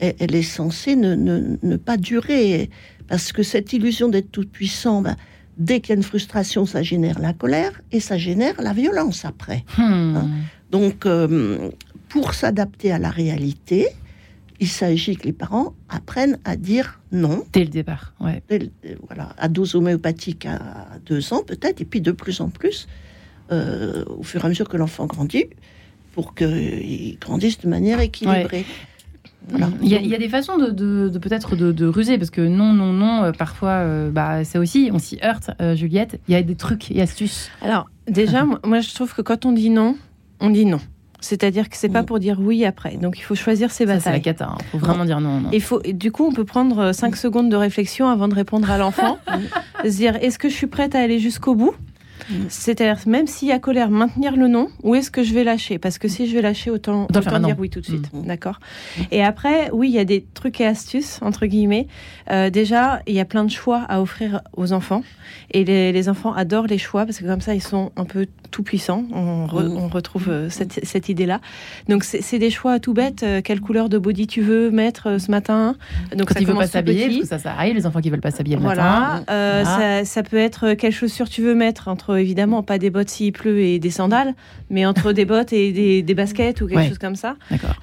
[0.00, 2.68] elle, est censée ne, pas durer.
[3.06, 5.16] Parce que cette illusion d'être tout puissant, ben,
[5.56, 9.24] dès qu'il y a une frustration, ça génère la colère et ça génère la violence
[9.24, 9.64] après.
[9.78, 10.16] Hmm.
[10.16, 10.28] Hein.
[10.70, 11.70] Donc, euh,
[12.08, 13.86] pour s'adapter à la réalité,
[14.62, 17.44] il s'agit que les parents apprennent à dire non.
[17.52, 18.40] Dès le départ, ouais.
[19.08, 22.86] voilà, à dose homéopathique à deux ans peut-être, et puis de plus en plus,
[23.50, 25.46] euh, au fur et à mesure que l'enfant grandit,
[26.12, 28.64] pour qu'il grandisse de manière équilibrée.
[29.52, 33.32] Il, y a, des façons de, peut-être de, ruser parce que non, non, non, euh,
[33.32, 36.20] parfois, euh, bah, c'est aussi, on s'y heurte, Juliette.
[36.28, 37.50] Il y a des trucs et astuces.
[37.62, 39.96] Alors, déjà, moi, je trouve que quand on dit non,
[40.38, 40.78] on dit non.
[41.22, 42.96] C'est-à-dire que c'est pas pour dire oui après.
[42.96, 44.02] Donc il faut choisir ses batailles.
[44.02, 44.48] C'est la cata.
[44.50, 44.64] Il hein.
[44.72, 45.42] faut vraiment dire non.
[45.52, 45.80] Il faut.
[45.80, 49.18] Du coup, on peut prendre 5 secondes de réflexion avant de répondre à l'enfant.
[49.84, 51.74] se dire est-ce que je suis prête à aller jusqu'au bout?
[52.48, 55.78] C'est-à-dire, même s'il y a colère, maintenir le non, ou est-ce que je vais lâcher?
[55.78, 58.12] Parce que si je vais lâcher, autant, autant dire oui tout de suite.
[58.12, 58.26] Mm.
[58.26, 58.60] D'accord?
[59.10, 61.86] Et après, oui, il y a des trucs et astuces, entre guillemets.
[62.30, 65.02] Euh, déjà, il y a plein de choix à offrir aux enfants.
[65.50, 68.26] Et les, les, enfants adorent les choix, parce que comme ça, ils sont un peu
[68.52, 69.04] tout puissants.
[69.12, 69.76] On, mm.
[69.76, 71.40] on retrouve euh, cette, cette idée-là.
[71.88, 73.24] Donc, c'est des choix tout bêtes.
[73.24, 75.74] Euh, quelle couleur de body tu veux mettre ce matin?
[76.16, 78.30] Donc, Quand ça il veut pas s'habiller, ça, ça arrive, les enfants qui veulent pas
[78.30, 79.24] s'habiller le matin.
[79.26, 79.64] voilà.
[79.64, 83.32] Ça, ça peut être quelle chaussure tu veux mettre entre évidemment pas des bottes s'il
[83.32, 84.34] pleut et des sandales,
[84.70, 87.36] mais entre des bottes et des, baskets ou quelque chose comme ça.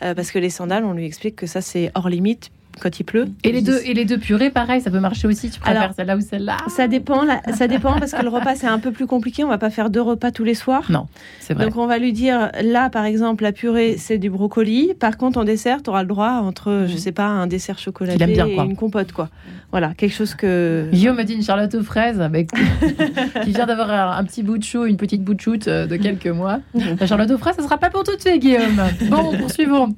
[0.04, 3.04] Euh, parce que les sandales, on lui explique que ça c'est hors limite quand il
[3.04, 3.28] pleut.
[3.44, 5.50] Et les deux, et les deux purées, pareil, ça peut marcher aussi.
[5.50, 7.26] Tu préfères celle-là ou celle-là Ça dépend.
[7.54, 9.44] ça dépend parce que le repas c'est un peu plus compliqué.
[9.44, 10.86] On va pas faire deux repas tous les soirs.
[10.90, 11.08] Non,
[11.40, 11.66] c'est vrai.
[11.66, 14.94] Donc on va lui dire là, par exemple, la purée c'est du brocoli.
[15.00, 16.98] Par contre, en dessert, tu auras le droit entre, je mhm.
[16.98, 19.30] sais pas, un dessert chocolaté bien, et une compote, quoi.
[19.72, 20.90] Voilà, quelque chose que.
[20.92, 22.50] Guillaume me dit une charlotte aux fraises avec
[23.44, 25.96] qui vient d'avoir un, petit bout de chou, une petite bout de shoot euh, de
[25.96, 26.60] quelques mois.
[27.00, 28.82] La charlotte aux fraises, ça sera pas pour tout de suite, Guillaume.
[29.10, 29.90] Bon, poursuivons.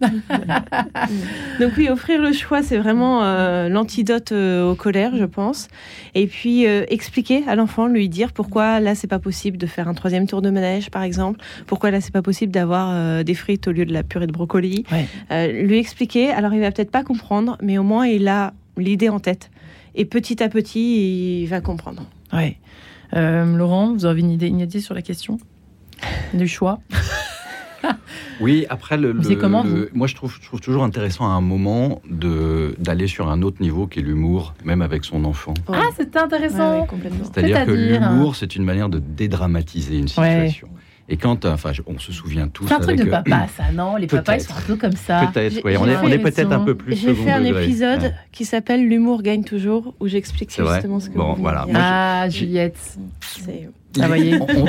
[1.59, 5.67] Donc oui, offrir le choix c'est vraiment euh, l'antidote euh, aux colères, je pense.
[6.15, 9.89] Et puis euh, expliquer à l'enfant, lui dire pourquoi là c'est pas possible de faire
[9.89, 11.41] un troisième tour de manège, par exemple.
[11.67, 14.85] Pourquoi là c'est pas possible d'avoir des frites au lieu de la purée de brocoli.
[15.29, 16.31] lui expliquer.
[16.31, 19.51] Alors il va peut-être pas comprendre, mais au moins il a l'idée en tête.
[19.93, 22.05] Et petit à petit, il va comprendre.
[22.31, 22.57] Ouais.
[23.13, 25.39] Laurent, vous avez une idée, une idée sur la question?
[26.33, 26.79] Du choix?
[28.41, 29.13] oui, après, le,
[29.93, 33.87] moi je trouve, je trouve toujours intéressant à un moment d'aller sur un autre niveau
[33.87, 35.53] qui est l'humour, même avec son enfant.
[35.71, 36.87] Ah, c'est intéressant.
[37.23, 40.69] C'est-à-dire que l'humour, c'est une manière de dédramatiser une situation.
[41.09, 42.67] Et quand, enfin, on se souvient tous.
[42.67, 43.97] C'est un truc de euh, papa, ça, non?
[43.97, 45.29] Les papas, ils sont un peu comme ça.
[45.33, 45.75] Peut-être, oui.
[45.77, 46.95] On est, peut-être un peu plus.
[46.95, 51.33] J'ai fait un épisode qui s'appelle L'humour gagne toujours, où j'explique justement ce que bon,
[51.33, 51.67] voilà.
[51.73, 52.97] Ah, Juliette.
[53.99, 54.07] Ah,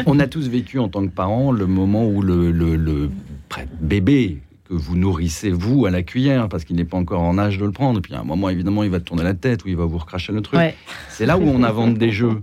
[0.07, 3.11] on, a tous vécu en tant que parents le moment où le, le,
[3.81, 7.59] bébé que vous nourrissez vous à la cuillère parce qu'il n'est pas encore en âge
[7.59, 7.99] de le prendre.
[7.99, 9.99] Et puis à un moment, évidemment, il va tourner la tête ou il va vous
[9.99, 10.61] recracher le truc.
[11.09, 12.41] C'est là où on invente des jeux.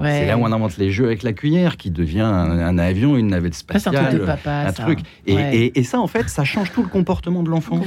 [0.00, 3.28] C'est là où on invente les jeux avec la cuillère qui devient un, avion, une
[3.28, 5.00] navette spatiale, un, truc.
[5.26, 7.80] Et, ça, en fait, ça change tout le comportement de l'enfant.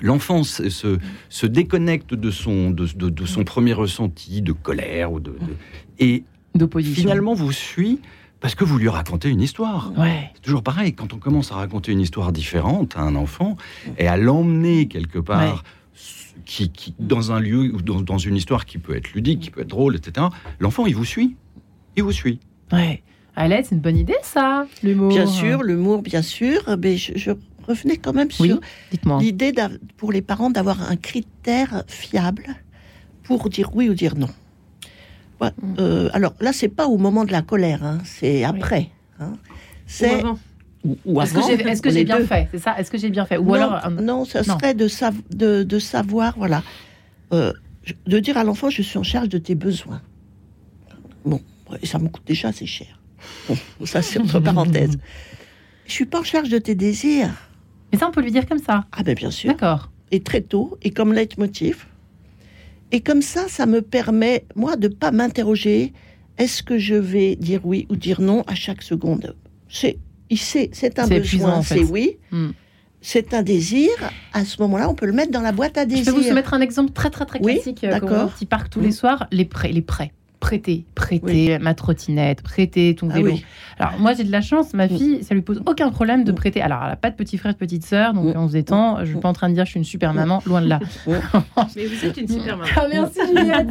[0.00, 5.34] L'enfant se, se, déconnecte de son, de, de, son premier ressenti de colère ou de,
[5.98, 6.24] et
[6.82, 8.00] finalement vous suit
[8.40, 9.92] parce que vous lui racontez une histoire.
[10.34, 13.56] C'est toujours pareil, quand on commence à raconter une histoire différente à un enfant
[13.98, 15.62] et à l'emmener quelque part
[16.44, 19.68] qui, dans un lieu ou dans, une histoire qui peut être ludique, qui peut être
[19.68, 20.26] drôle, etc.,
[20.58, 21.36] l'enfant, il vous suit.
[21.96, 22.40] Il vous suit.
[22.72, 23.02] Ouais.
[23.36, 25.08] Alette, c'est une bonne idée, ça, l'humour.
[25.08, 26.62] Bien sûr, l'humour, bien sûr.
[26.78, 27.30] Mais je,
[27.66, 28.58] revenais quand même sur
[29.20, 29.52] l'idée
[29.96, 32.46] pour les parents d'avoir un critère fiable
[33.22, 34.28] pour dire oui ou dire non.
[35.50, 35.74] Mm.
[35.78, 38.90] Euh, alors là, c'est pas au moment de la colère, hein, c'est après.
[39.20, 39.32] Hein.
[39.86, 40.22] C'est
[41.04, 43.54] ou, Est-ce que j'ai bien fait C'est ça Est-ce que j'ai bien fait Ou non,
[43.54, 46.62] alors non, ça serait de, de, savoir, voilà,
[47.32, 47.52] euh,
[48.06, 50.02] de dire à l'enfant, je suis en charge de tes besoins.
[51.24, 51.40] Bon,
[51.84, 52.98] ça me coûte déjà assez cher.
[53.48, 54.98] Bon, ça c'est entre parenthèses.
[55.86, 57.30] Je suis pas en charge de tes désirs.
[57.92, 58.86] Mais ça, on peut lui dire comme ça.
[58.92, 59.50] Ah ben bien sûr.
[59.50, 59.90] D'accord.
[60.10, 61.86] Et très tôt, et comme leitmotiv,
[62.92, 65.92] et comme ça, ça me permet, moi, de pas m'interroger,
[66.38, 69.34] est-ce que je vais dire oui ou dire non à chaque seconde?
[69.68, 69.98] C'est
[70.34, 72.16] c'est un besoin, c'est oui.
[72.30, 72.50] Hmm.
[73.00, 73.90] C'est un désir.
[74.32, 76.04] À ce moment-là, on peut le mettre dans la boîte à désirs.
[76.04, 77.80] Je peux vous mettre un exemple très très très classique.
[77.82, 78.92] Oui, euh, Petit parc tous les hmm.
[78.92, 83.34] soirs, les prêts, les prêts prêter, prêter ma trottinette, prêter ton ah vélo.
[83.78, 84.96] Alors moi j'ai de la chance, ma mm.
[84.98, 86.34] fille, ça lui pose aucun problème de mm.
[86.34, 86.60] prêter.
[86.60, 88.38] Alors elle n'a pas de petit frère, de petite sœur, donc mm.
[88.38, 88.98] on se détend.
[89.04, 90.68] Je suis pas en train de dire que je suis une super maman, loin de
[90.68, 90.80] là.
[91.76, 92.70] Mais vous êtes une super maman.
[92.76, 93.68] Ah, merci Juliette.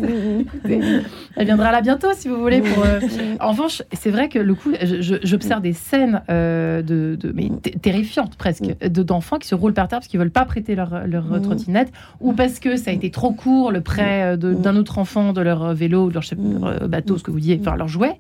[1.36, 2.62] elle viendra là bientôt si vous voulez.
[2.62, 3.01] Pour, euh,
[3.41, 7.49] En revanche, c'est vrai que le coup, j'observe des scènes euh, de, mais
[7.81, 11.41] terrifiantes presque, d'enfants qui se roulent par terre parce qu'ils veulent pas prêter leur, leur
[11.41, 15.34] trottinette ou parce que ça a été trop court le prêt euh, d'un autre enfant
[15.34, 16.23] de leur vélo, de leur
[16.63, 18.17] euh, bateau, ce que vous disiez, enfin leur jouet.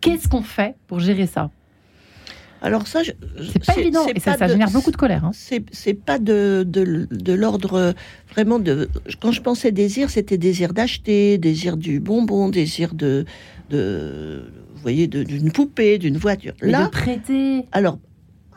[0.00, 1.50] Qu'est-ce qu'on fait pour gérer ça?
[2.62, 5.24] Alors ça, c'est pas évident et ça, génère beaucoup de colère.
[5.24, 5.30] Hein.
[5.32, 7.94] C'est pas de, de, l'ordre
[8.30, 8.90] vraiment de.
[9.20, 13.24] Quand je pensais désir, c'était désir d'acheter, désir du bonbon, désir de,
[13.70, 16.54] de vous voyez, d'une poupée, d'une voiture.
[16.60, 17.66] là, de prêter.
[17.72, 17.98] Alors,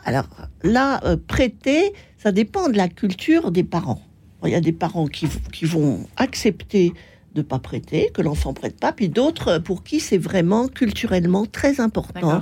[0.06, 0.28] alors
[0.63, 4.02] là, euh, prêter, ça dépend de la culture des parents.
[4.45, 6.93] Il y a des parents qui, qui vont accepter
[7.36, 11.80] de pas prêter, que l'enfant prête pas, puis d'autres pour qui c'est vraiment culturellement très
[11.80, 12.41] important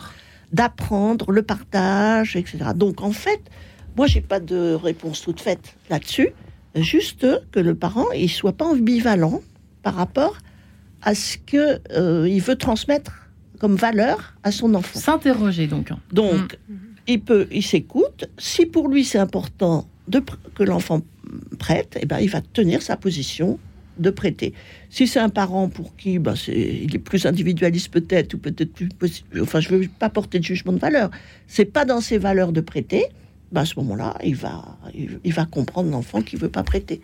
[0.51, 2.57] d'apprendre le partage, etc.
[2.75, 3.41] Donc en fait,
[3.95, 6.29] moi j'ai pas de réponse toute faite là-dessus,
[6.75, 9.41] juste que le parent il soit pas ambivalent
[9.81, 10.37] par rapport
[11.01, 14.99] à ce que euh, il veut transmettre comme valeur à son enfant.
[14.99, 15.91] S'interroger donc.
[16.11, 16.75] Donc, mm.
[17.07, 18.25] il peut, il s'écoute.
[18.37, 20.21] Si pour lui c'est important de,
[20.55, 21.01] que l'enfant
[21.59, 23.57] prête, eh ben, il va tenir sa position
[23.97, 24.53] de prêter.
[24.89, 29.23] Si c'est un parent pour qui ben, il est plus individualiste peut-être, ou peut-être plus...
[29.41, 31.11] Enfin, je ne veux pas porter de jugement de valeur.
[31.47, 33.05] C'est pas dans ses valeurs de prêter.
[33.51, 37.01] Ben, à ce moment-là, il va, il, va comprendre l'enfant qui veut pas prêter.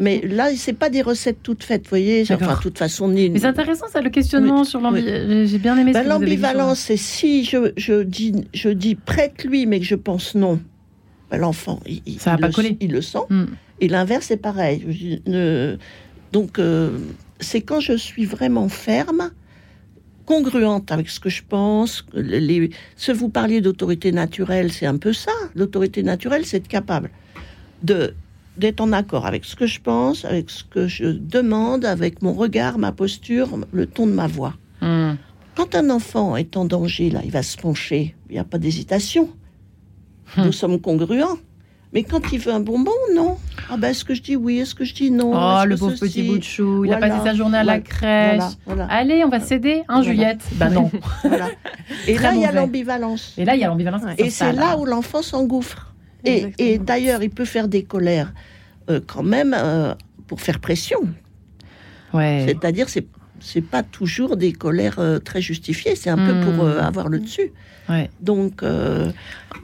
[0.00, 2.24] Mais là, c'est pas des recettes toutes faites, vous voyez.
[2.28, 3.30] Enfin, de toute façon, ni...
[3.30, 5.48] Mais c'est intéressant, ça, le questionnement sur l'ambivalence.
[5.48, 5.92] J'ai bien aimé.
[5.92, 10.60] Ben, l'ambivalence, c'est si je, je, dis, je dis prête-lui, mais que je pense non.
[11.30, 13.18] Ben, l'enfant, il, le, il le sent.
[13.30, 13.44] Hmm.
[13.80, 15.20] Et l'inverse est pareil.
[16.36, 16.90] Donc, euh,
[17.40, 19.30] c'est quand je suis vraiment ferme,
[20.26, 22.04] congruente avec ce que je pense.
[22.12, 25.32] Les, ce vous parliez d'autorité naturelle, c'est un peu ça.
[25.54, 27.08] L'autorité naturelle, c'est être capable
[27.82, 28.12] de
[28.58, 32.34] d'être en accord avec ce que je pense, avec ce que je demande, avec mon
[32.34, 34.54] regard, ma posture, le ton de ma voix.
[34.82, 35.14] Hmm.
[35.54, 38.14] Quand un enfant est en danger, là, il va se pencher.
[38.28, 39.30] Il n'y a pas d'hésitation.
[40.36, 40.44] Hmm.
[40.44, 41.38] Nous sommes congruents.
[41.92, 43.38] Mais quand il veut un bonbon, non.
[43.70, 45.94] Ah ben, est-ce que je dis oui Est-ce que je dis non Oh, le pauvre
[45.98, 46.84] petit bout de chou.
[46.84, 48.42] Il a passé sa journée à la crèche.
[48.88, 50.42] Allez, on va céder, hein, Juliette?
[50.54, 50.90] Ben non.
[52.06, 53.34] Et là, il y a l'ambivalence.
[53.38, 54.02] Et là, il y a l'ambivalence.
[54.18, 55.94] Et c'est là où l'enfant s'engouffre.
[56.24, 58.32] Et, et d'ailleurs, il peut faire des colères
[58.90, 59.94] euh, quand même euh,
[60.26, 60.98] pour faire pression.
[62.12, 62.44] Ouais.
[62.46, 63.06] C'est-à-dire, c'est
[63.46, 66.78] c'est pas toujours des colères euh, très justifiées, c'est un peu pour hmm.
[66.78, 67.52] avoir le dessus.
[68.20, 69.10] Donc, euh,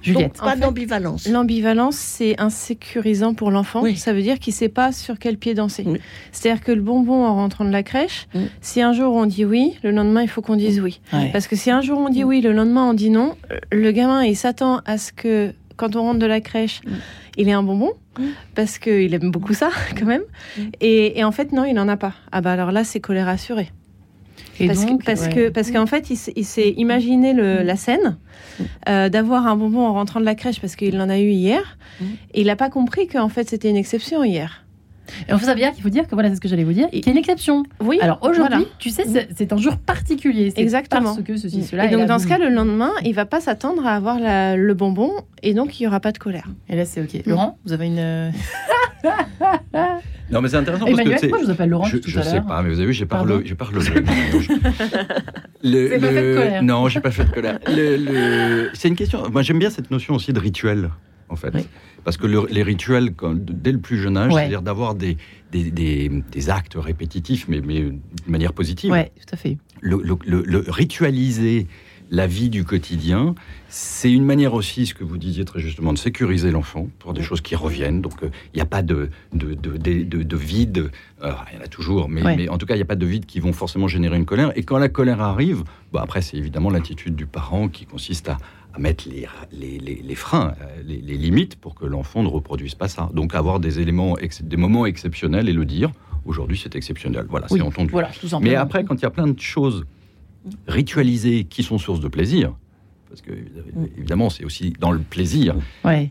[0.01, 0.39] Juliette.
[0.39, 1.27] pas d'ambivalence.
[1.29, 3.83] L'ambivalence, c'est insécurisant pour l'enfant.
[3.97, 5.85] Ça veut dire qu'il ne sait pas sur quel pied danser.
[6.31, 8.29] C'est-à-dire que le bonbon en rentrant de la crèche,
[8.61, 11.01] si un jour on dit oui, le lendemain il faut qu'on dise oui.
[11.33, 13.37] Parce que si un jour on dit oui, le lendemain on dit non,
[13.73, 16.81] le gamin il s'attend à ce que quand on rentre de la crèche,
[17.37, 17.93] il ait un bonbon
[18.55, 20.23] parce qu'il aime beaucoup ça quand même.
[20.81, 22.15] Et, en fait non, il n'en a pas.
[22.31, 23.71] Ah bah alors là c'est colère assurée
[24.67, 27.67] parce, que, parce, que, parce qu'en fait, il, s'est imaginé le, mm.
[27.67, 28.17] la scène
[28.89, 31.79] euh, d'avoir un bonbon en rentrant de la crèche parce qu'il en a eu hier.
[32.01, 32.05] Mm.
[32.35, 34.62] Et il n'a pas compris qu'en fait, c'était une exception hier.
[35.29, 36.65] Et en fait, ça veut dire qu'il faut dire que voilà, c'est ce que j'allais
[36.65, 37.65] vous dire, qu'il y a une exception.
[37.81, 37.99] Oui.
[38.01, 40.53] Alors aujourd'hui, tu sais, c'est un jour particulier.
[40.57, 41.15] Exactement.
[41.15, 41.87] Parce que ceci, cela.
[41.87, 45.13] Et donc, dans ce cas, le lendemain, il va pas s'attendre à avoir le bonbon
[45.43, 46.47] et donc il y aura pas de colère.
[46.69, 47.27] Et là, c'est OK.
[47.27, 48.33] Laurent, vous avez une.
[50.33, 51.85] Non, mais c'est intéressant parce que moi, je vous appelle Laurent.
[51.85, 53.81] Je, je sais pas, mais vous avez vu, j'ai pas le, j'ai pas le.
[55.63, 56.63] le pas fait de colère.
[56.63, 57.59] Non, j'ai pas fait de colère.
[57.69, 59.29] Le, c'est une question.
[59.31, 60.91] Moi, j'aime bien cette notion aussi de rituel,
[61.29, 61.53] en fait,
[62.05, 65.17] parce que les rituels, quand, dès le plus jeune âge, c'est-à-dire d'avoir des
[65.51, 67.93] des, des, des, actes répétitifs, mais, mais de
[68.27, 68.91] manière positive.
[68.91, 69.59] Oui, tout à fait.
[69.83, 71.67] Le, le ritualiser
[72.13, 73.35] la vie du quotidien.
[73.69, 77.23] C'est une manière aussi, ce que vous disiez très justement, de sécuriser l'enfant pour des
[77.23, 78.03] choses qui reviennent.
[78.03, 80.91] Donc, euh, il n'y a pas de, de, de, de vide.
[81.23, 83.07] il y en a toujours, mais, mais en tout cas, il n'y a pas de
[83.07, 84.53] vide qui vont forcément générer une colère.
[84.57, 88.37] Et quand la colère arrive, bah après, c'est évidemment l'attitude du parent qui consiste à,
[88.75, 92.75] à mettre les, les, les, les freins, euh, les, limites pour que l'enfant ne reproduise
[92.75, 93.11] pas ça.
[93.13, 95.93] Donc, avoir des éléments, des moments exceptionnels et le dire.
[96.25, 97.27] Aujourd'hui, c'est exceptionnel.
[97.29, 97.91] Voilà, c'est entendu.
[97.91, 99.85] Voilà, mais après, quand il y a plein de choses
[100.67, 102.55] ritualisées qui sont source de plaisir.
[103.09, 103.33] Parce que,
[103.99, 105.57] évidemment, c'est aussi dans le plaisir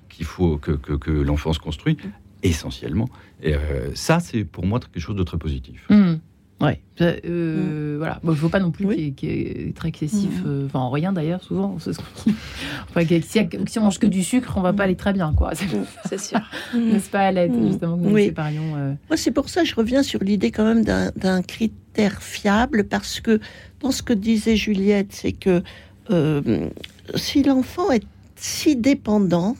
[0.09, 1.97] qu'il faut que, que, l'enfant se construit,
[2.43, 3.09] essentiellement.
[3.41, 5.85] Et euh, ça, c'est pour moi quelque chose de très positif.
[5.89, 6.15] Mmh.
[6.61, 6.79] Ouais.
[7.01, 8.19] Euh, voilà.
[8.23, 10.43] Bon, il ne faut pas non plus qu'il y, ait très excessif.
[10.43, 10.47] Mmh.
[10.47, 11.75] Euh, enfin, en rien d'ailleurs, souvent.
[12.89, 15.51] enfin, si, on mange que du sucre, on va pas aller très bien, quoi.
[16.05, 16.39] C'est sûr.
[16.75, 18.33] N'est-ce pas, à l'aide, justement, que nous oui.
[18.35, 23.19] Moi, c'est pour ça que je reviens sur l'idée quand même d'un critère fiable, parce
[23.19, 23.39] que
[23.79, 25.63] dans ce que disait Juliette, c'est que
[26.11, 26.69] euh,
[27.15, 28.03] si l'enfant est
[28.35, 29.55] si dépendant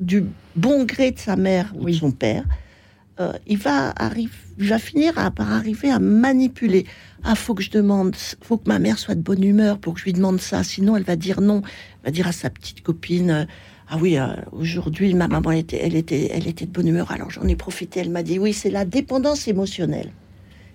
[0.00, 2.44] du bon gré de sa mère ou de son père,
[3.20, 3.94] euh, il, va
[4.58, 6.86] va finir par arriver à manipuler.
[7.24, 10.00] Ah, faut que je demande, faut que ma mère soit de bonne humeur pour que
[10.00, 11.62] je lui demande ça, sinon elle va dire non.
[12.02, 13.44] Elle va dire à sa petite copine, euh,
[13.88, 14.18] ah oui,
[14.52, 18.00] aujourd'hui ma maman était, elle était, elle était de bonne humeur, alors j'en ai profité.
[18.00, 20.12] Elle m'a dit oui, c'est la dépendance émotionnelle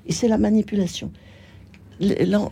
[0.06, 1.12] et c'est la manipulation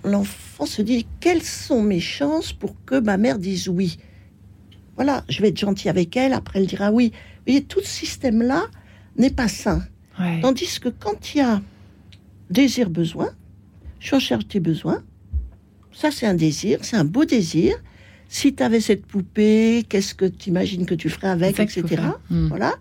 [0.04, 3.98] l'enfant se dit quelles sont mes chances pour que ma mère dise oui?
[4.96, 7.12] Voilà, je vais être gentil avec elle, après elle dira oui.
[7.14, 8.66] Vous voyez, tout ce système-là
[9.18, 9.84] n'est pas sain.
[10.42, 11.62] Tandis que quand il y a
[12.50, 13.30] désir, besoin,
[14.00, 15.04] je recherche tes besoins,
[15.92, 17.76] ça c'est un désir, c'est un beau désir.
[18.30, 22.02] Si tu avais cette poupée, qu'est-ce que tu imagines que tu ferais avec, etc.
[22.30, 22.48] Hmm.
[22.48, 22.76] Voilà.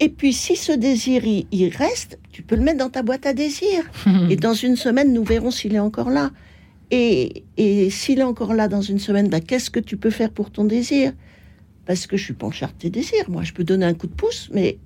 [0.00, 3.32] Et puis, si ce désir, il, reste, tu peux le mettre dans ta boîte à
[3.32, 3.84] désir.
[4.30, 6.32] et dans une semaine, nous verrons s'il est encore là.
[6.90, 7.44] Et,
[7.90, 10.64] s'il est encore là dans une semaine, bah, qu'est-ce que tu peux faire pour ton
[10.64, 11.12] désir?
[11.86, 13.30] Parce que je suis pas en charge de tes désirs.
[13.30, 14.78] Moi, je peux donner un coup de pouce, mais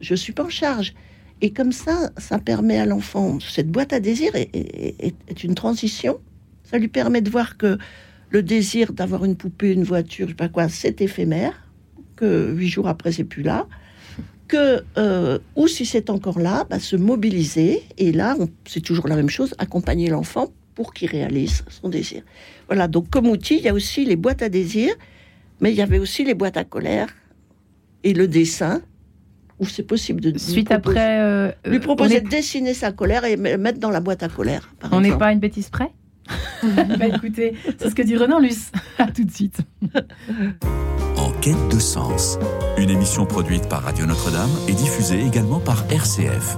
[0.00, 0.94] je suis pas en charge.
[1.42, 6.20] Et comme ça, ça permet à l'enfant, cette boîte à désir est, une transition.
[6.64, 7.78] Ça lui permet de voir que
[8.28, 11.66] le désir d'avoir une poupée, une voiture, je sais pas quoi, c'est éphémère,
[12.16, 13.66] que huit jours après, c'est plus là.
[14.48, 17.82] Que, euh, ou si c'est encore là, bah, se mobiliser.
[17.98, 18.36] Et là,
[18.66, 22.22] c'est toujours la même chose, accompagner l'enfant pour qu'il réalise son désir.
[22.66, 24.92] Voilà, donc comme outil, il y a aussi les boîtes à désir,
[25.60, 27.08] mais il y avait aussi les boîtes à colère
[28.04, 28.82] et le dessin,
[29.60, 30.36] où c'est possible de...
[30.38, 31.20] Suite après...
[31.20, 34.74] Euh, lui proposer de dessiner sa colère et mettre dans la boîte à colère.
[34.90, 35.90] on n'est pas une bêtise près
[36.62, 38.70] bah écoutez, c'est ce que dit Renan Luce.
[38.98, 39.58] À tout de suite.
[41.16, 42.38] En quête de sens,
[42.78, 46.56] une émission produite par Radio Notre-Dame et diffusée également par RCF.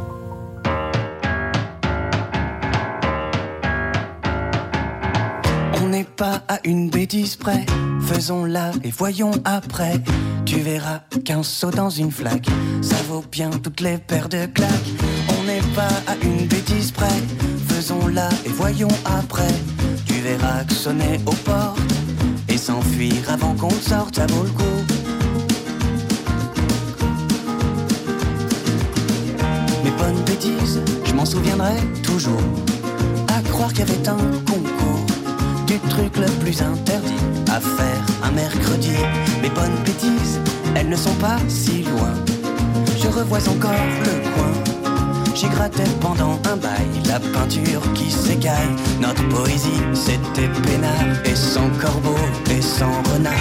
[6.52, 7.64] À une bêtise près,
[8.02, 9.94] faisons-la et voyons après.
[10.44, 12.46] Tu verras qu'un saut dans une flaque,
[12.82, 14.92] ça vaut bien toutes les paires de claques.
[15.38, 17.20] On n'est pas à une bêtise près
[17.68, 19.54] faisons-la et voyons après.
[20.06, 21.80] Tu verras que sonner aux portes
[22.48, 24.80] et s'enfuir avant qu'on sorte, ça vaut le coup.
[29.84, 32.42] Mes bonnes bêtises, je m'en souviendrai toujours.
[33.28, 35.01] À croire qu'il y avait un concours
[35.72, 38.96] du truc le plus interdit à faire un mercredi.
[39.40, 40.38] Mes bonnes bêtises,
[40.74, 42.12] elles ne sont pas si loin.
[43.02, 44.52] Je revois encore le coin
[45.34, 48.74] J'y grattais pendant un bail la peinture qui s'écaille.
[49.00, 52.18] Notre poésie, c'était peinard et sans corbeau
[52.50, 53.32] et sans renard.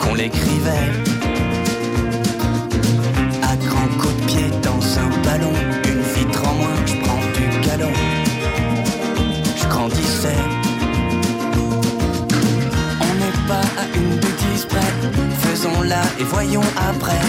[0.00, 1.11] Qu'on l'écrivait
[15.62, 17.20] Faisons-la et voyons après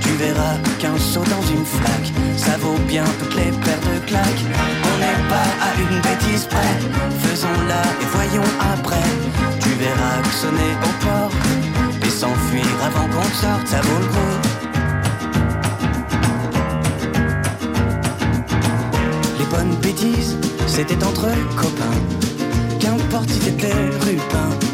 [0.00, 4.44] tu verras qu'un saut dans une flaque, ça vaut bien toutes les paires de claques.
[4.90, 6.78] On n'est pas à une bêtise près,
[7.28, 9.08] faisons-la et voyons après.
[9.60, 11.32] Tu verras que sonner au port
[12.02, 14.36] et s'enfuir avant qu'on sorte, ça vaut le coup.
[19.38, 21.98] Les bonnes bêtises, c'était entre copains,
[22.80, 24.73] qu'importe si c'était rupin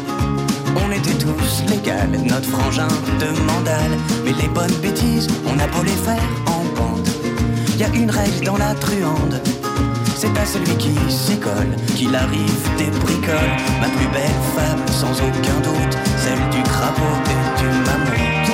[1.01, 2.87] était tous légal, notre frangin
[3.19, 3.97] de mandale.
[4.23, 7.07] Mais les bonnes bêtises, on a beau les faire en bande.
[7.79, 9.41] Y a une règle dans la truande.
[10.15, 13.55] C'est à celui qui s'y colle qu'il arrive des bricoles.
[13.81, 18.51] Ma plus belle femme, sans aucun doute, celle du crapaud et du mammouth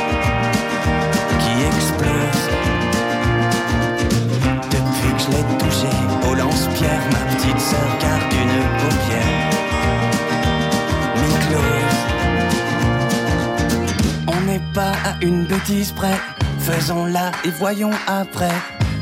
[1.41, 2.43] qui explose.
[4.71, 5.93] Depuis que je l'ai touché
[6.29, 9.46] au lance-pierre, ma petite sœur garde une paupière.
[14.73, 16.19] Pas à une bêtise près.
[16.59, 18.55] Faisons-la et voyons après.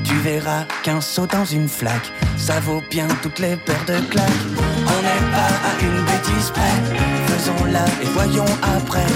[0.03, 4.45] Tu verras qu'un saut dans une flaque, ça vaut bien toutes les paires de claques.
[4.93, 6.78] On n'est pas à une bêtise près.
[7.28, 9.08] Faisons-la et voyons après.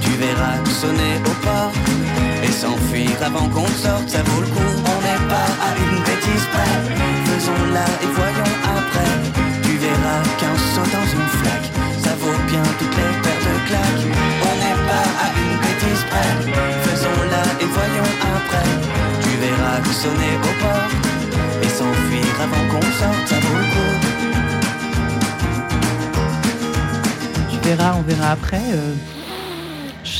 [0.00, 1.72] Tu verras sonner au port
[2.42, 4.74] et s'enfuir avant qu'on sorte, ça vaut le coup.
[4.92, 6.74] On n'est pas à une bêtise près.
[7.26, 9.12] Faisons-la et voyons après.
[9.62, 11.70] Tu verras qu'un saut dans une flaque,
[12.02, 14.23] ça vaut bien toutes les paires de claques.
[16.86, 18.68] Faisons-la et voyons après.
[19.22, 20.92] Tu verras que sonner au port
[21.62, 23.94] et s'enfuir avant qu'on sorte, ça vaut le coup.
[27.50, 28.66] Tu verras, on verra après.
[28.72, 28.94] Euh,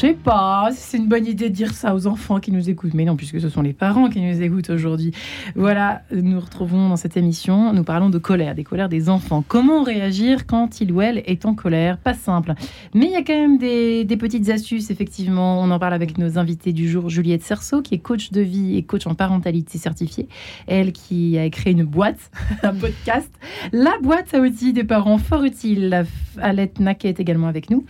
[0.05, 2.92] sais pas si c'est une bonne idée de dire ça aux enfants qui nous écoutent.
[2.92, 5.12] Mais non, puisque ce sont les parents qui nous écoutent aujourd'hui.
[5.55, 9.42] Voilà, nous retrouvons dans cette émission, nous parlons de colère, des colères des enfants.
[9.46, 11.96] Comment réagir quand il ou elle est en colère?
[11.96, 12.52] Pas simple.
[12.92, 15.62] Mais il y a quand même des, petites astuces, effectivement.
[15.62, 18.76] On en parle avec nos invités du jour, Juliette Cerceau, qui est coach de vie
[18.76, 20.28] et coach en parentalité certifiée.
[20.66, 22.30] Elle qui a créé une boîte,
[22.62, 23.32] un podcast.
[23.72, 26.05] La boîte à outils des parents fort utile.
[26.38, 27.86] Alette Naquet est également avec nous.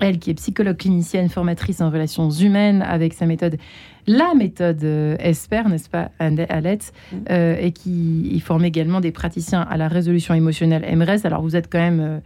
[0.00, 3.58] Elle qui est psychologue clinicienne, formatrice en relations humaines avec sa méthode
[4.06, 7.16] la méthode euh, ESPER, n'est-ce pas, Alette, mm.
[7.30, 11.24] euh, et qui forme également des praticiens à la résolution émotionnelle MRES.
[11.24, 12.18] Alors, vous êtes quand même euh,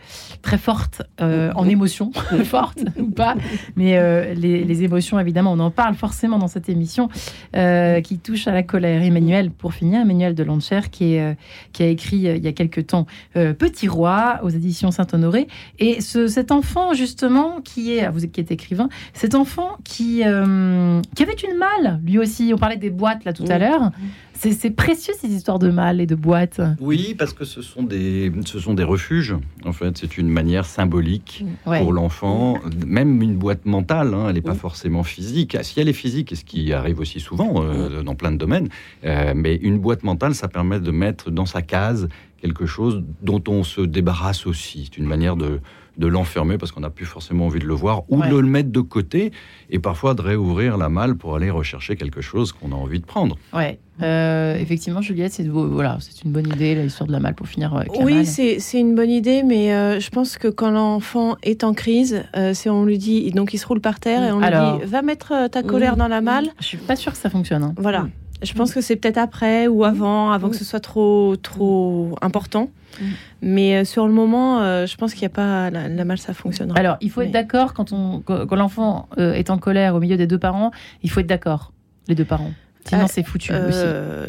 [0.42, 1.50] très forte mm.
[1.54, 2.10] en émotion,
[2.44, 3.36] forte ou pas,
[3.76, 3.98] mais
[4.34, 7.08] les, émotions, évidemment, on en parle forcément dans cette émission
[7.52, 9.02] qui touche à la colère.
[9.02, 10.44] Emmanuel, pour finir, Emmanuel de
[10.90, 11.36] qui, est,
[11.72, 15.48] qui a écrit il y a quelque temps Petit Roi aux éditions Saint-Honoré.
[15.78, 21.22] Et ce, cet enfant, justement, qui est, vous qui êtes écrivain, cet enfant qui, qui
[21.22, 21.58] avait une
[22.02, 22.52] lui aussi.
[22.54, 23.90] On parlait des boîtes là tout à l'heure.
[24.34, 26.60] C'est précieux ces histoires de mal et de boîtes.
[26.80, 29.34] Oui, parce que ce sont des, ce sont des refuges.
[29.64, 32.58] En fait, c'est une manière symbolique pour l'enfant.
[32.86, 35.56] Même une boîte mentale, hein, elle n'est pas forcément physique.
[35.56, 38.36] Ah, si elle est physique, et ce qui arrive aussi souvent euh, dans plein de
[38.36, 38.68] domaines,
[39.04, 42.08] euh, mais une boîte mentale, ça permet de mettre dans sa case
[42.40, 44.84] quelque chose dont on se débarrasse aussi.
[44.84, 45.60] C'est une manière de,
[45.99, 48.70] de l'enfermer parce qu'on n'a plus forcément envie de le voir, ou de le mettre
[48.70, 49.32] de côté,
[49.68, 53.05] et parfois de réouvrir la malle pour aller rechercher quelque chose qu'on a envie de
[53.05, 53.36] prendre.
[53.53, 57.49] Ouais, euh, effectivement, Juliette, c'est voilà, c'est une bonne idée l'histoire de la malle pour
[57.49, 57.74] finir.
[57.74, 61.74] Avec oui, c'est une bonne idée, mais euh, je pense que quand l'enfant est en
[61.74, 64.46] crise, euh, c'est on lui dit donc il se roule par terre et on lui
[64.46, 66.49] dit va mettre ta colère dans la malle.
[66.61, 67.64] Je suis pas sûre que ça fonctionne.
[67.64, 67.74] Hein.
[67.76, 68.07] Voilà.
[68.43, 72.70] Je pense que c'est peut-être après ou avant, avant que ce soit trop, trop important.
[73.01, 73.05] Mm.
[73.43, 76.18] Mais euh, sur le moment, euh, je pense qu'il n'y a pas la, la, malle,
[76.18, 76.78] ça fonctionnera.
[76.78, 80.16] Alors, il faut être d'accord quand, on, quand l'enfant euh, est en colère au milieu
[80.16, 80.70] des deux parents,
[81.03, 81.72] il faut être d'accord,
[82.07, 82.53] les deux parents.
[82.84, 83.78] Sinon, c'est foutu aussi.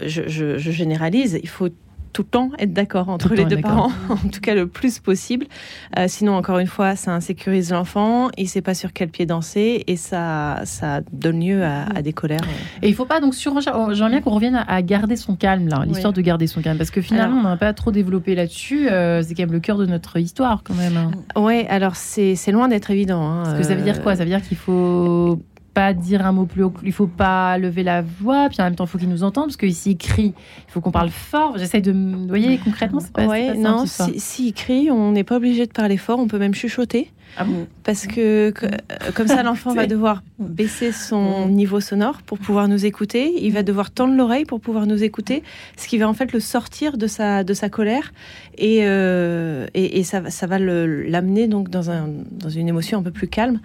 [0.04, 1.40] Je, je, je, généralise.
[1.42, 1.70] Il faut
[2.12, 5.46] tout le temps être d'accord entre les deux parents, en tout cas le plus possible.
[5.98, 9.26] Euh, sinon, encore une fois, ça insécurise l'enfant, il ne sait pas sur quel pied
[9.26, 12.42] danser et ça, ça donne lieu à, des colères.
[12.82, 15.68] Et il ne faut pas donc sur J'aimerais bien qu'on revienne à, garder son calme,
[15.68, 18.90] là, l'histoire de garder son calme, parce que finalement, on n'a pas trop développé là-dessus.
[18.90, 20.98] Euh, c'est quand même le cœur de notre histoire, quand même.
[20.98, 21.12] Hein.
[21.36, 23.22] Oui, alors c'est loin d'être évident.
[23.22, 24.16] Hein, parce que ça veut dire quoi?
[24.16, 25.40] Ça veut dire qu'il faut
[25.74, 28.76] pas dire un mot plus haut, il faut pas lever la voix, puis en même
[28.76, 30.34] temps il faut qu'il nous entende parce qu'ici il crie,
[30.68, 31.58] il faut qu'on parle fort.
[31.58, 35.38] J'essaie de, vous voyez concrètement, c'est pas, ouais, non, s'il si, crie, on n'est pas
[35.38, 37.12] obligé de parler fort, on peut même chuchoter.
[37.38, 37.46] Ah
[37.84, 38.72] parce que, euh,
[39.14, 43.64] comme ça l'enfant va devoir baisser son niveau sonore pour pouvoir nous écouter, il va
[43.64, 45.44] devoir tendre l'oreille pour pouvoir nous écouter,
[45.78, 48.14] ce qui va en fait le sortir de sa de sa colère
[48.58, 53.12] et euh, et, ça, ça va l'amener donc dans un dans une émotion un peu
[53.12, 53.60] plus calme.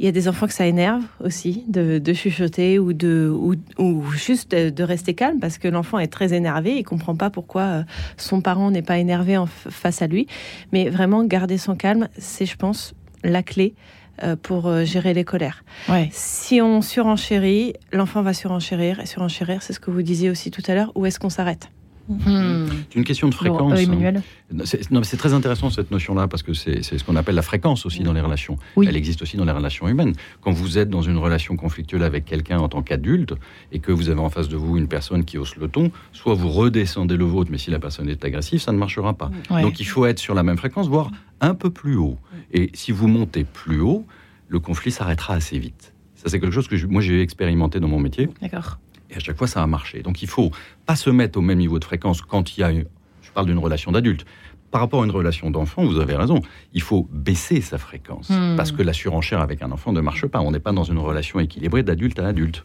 [0.00, 3.30] Il y a des enfants que ça énerve aussi de, chuchoter ou, de,
[3.76, 7.62] ou, juste de, rester calme parce que l'enfant est très énervé, il comprend pas pourquoi
[7.62, 7.82] euh,
[8.16, 10.26] son parent n'est pas énervé en face à lui.
[10.72, 12.94] Mais vraiment garder son calme, c'est, je pense,
[13.24, 13.74] la clé
[14.22, 15.64] euh, pour euh, gérer les colères.
[16.12, 20.62] Si on surenchérit, l'enfant va surenchérir et surenchérir, c'est ce que vous disiez aussi tout
[20.66, 20.92] à l'heure.
[20.94, 21.68] Où est-ce qu'on s'arrête?
[22.08, 22.66] Hmm.
[22.90, 23.72] C'est une question de fréquence.
[23.72, 28.02] Euh, c'est très intéressant cette notion-là parce que c'est ce qu'on appelle la fréquence aussi
[28.02, 28.58] dans les relations.
[28.76, 30.14] Elle existe aussi dans les relations humaines.
[30.40, 33.34] Quand vous êtes dans une relation conflictuelle avec quelqu'un en tant qu'adulte
[33.72, 36.34] et que vous avez en face de vous une personne qui hausse le ton, soit
[36.34, 39.30] vous redescendez le vôtre, mais si la personne est agressive, ça ne marchera pas.
[39.50, 42.18] Donc il faut être sur la même fréquence, voire un peu plus haut.
[42.52, 44.04] Et si vous montez plus haut,
[44.48, 45.94] le conflit s'arrêtera assez vite.
[46.16, 48.28] Ça, c'est quelque chose que moi j'ai expérimenté dans mon métier.
[48.42, 48.78] D'accord.
[49.10, 50.02] Et à chaque fois, ça a marché.
[50.02, 50.50] Donc il faut
[50.86, 53.58] pas se mettre au même niveau de fréquence quand il y a, je parle d'une
[53.58, 54.24] relation d'adulte.
[54.70, 56.40] Par rapport à une relation d'enfant, vous avez raison,
[56.74, 58.30] il faut baisser sa fréquence.
[58.30, 58.54] Hmm.
[58.56, 60.40] Parce que la surenchère avec un enfant ne marche pas.
[60.40, 62.64] On n'est pas dans une relation équilibrée d'adulte à adulte,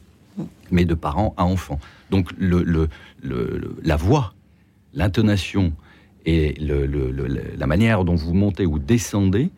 [0.69, 1.79] mais de parent à enfant.
[2.11, 2.89] Donc le, le,
[3.83, 4.33] la voix,
[4.93, 5.73] l'intonation
[6.27, 9.49] et la manière dont vous montez ou descendez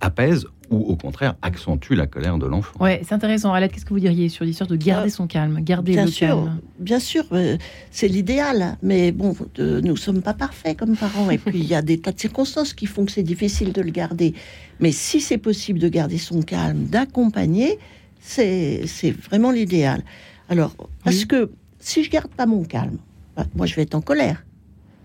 [0.00, 2.72] apaise ou au contraire accentue la colère de l'enfant.
[2.80, 3.52] Ouais, c'est intéressant.
[3.52, 6.28] Alette, qu'est-ce que vous diriez sur l'histoire de garder son calme, garder bien le sûr,
[6.28, 7.56] calme Bien sûr, euh,
[7.90, 11.82] c'est l'idéal, mais bon, nous sommes pas parfaits comme parents, et puis il y a
[11.82, 14.34] des tas de circonstances qui font que c'est difficile de le garder.
[14.80, 17.78] Mais si c'est possible de garder son calme, d'accompagner,
[18.20, 18.84] c'est
[19.28, 20.02] vraiment l'idéal.
[20.48, 22.98] Alors, parce que si je garde pas mon calme,
[23.36, 24.44] bah, moi je vais être en colère.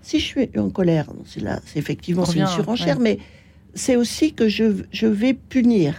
[0.01, 3.19] Si je suis en colère, c'est là, c'est effectivement c'est une surenchère, mais
[3.73, 5.95] c'est aussi que je, je, vais punir.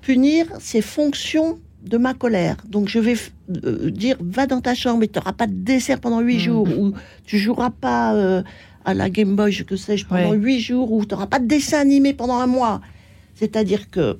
[0.00, 2.56] Punir, c'est fonction de ma colère.
[2.68, 3.14] Donc je vais
[3.64, 6.40] euh, dire va dans ta chambre et tu n'auras pas de dessert pendant huit hmm.
[6.40, 6.92] jours ou
[7.24, 8.42] tu joueras pas euh,
[8.84, 11.46] à la Game Boy, je que sais-je, pendant huit jours ou tu n'auras pas de
[11.46, 12.80] dessin animé pendant un mois.
[13.34, 14.16] C'est-à-dire que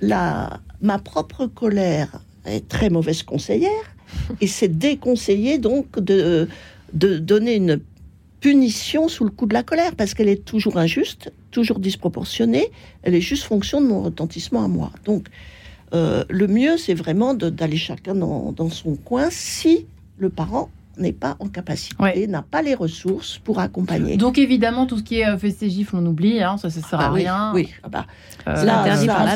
[0.00, 3.70] la, ma propre colère est très mauvaise conseillère
[4.40, 6.48] et c'est déconseillé donc de,
[6.92, 7.80] de donner une
[8.40, 12.70] punition sous le coup de la colère parce qu'elle est toujours injuste, toujours disproportionnée.
[13.02, 14.90] Elle est juste fonction de mon retentissement à moi.
[15.04, 15.28] Donc,
[15.94, 19.86] euh, le mieux, c'est vraiment d'aller chacun dans, son coin si
[20.18, 24.16] le parent n'est pas en capacité, n'a pas les ressources pour accompagner.
[24.16, 26.98] Donc évidemment, tout ce qui est euh, fait gifs, on oublie, hein, ça ne sert
[26.98, 27.52] à ah rien.
[27.54, 28.06] Oui, ah bah,
[28.48, 28.64] euh,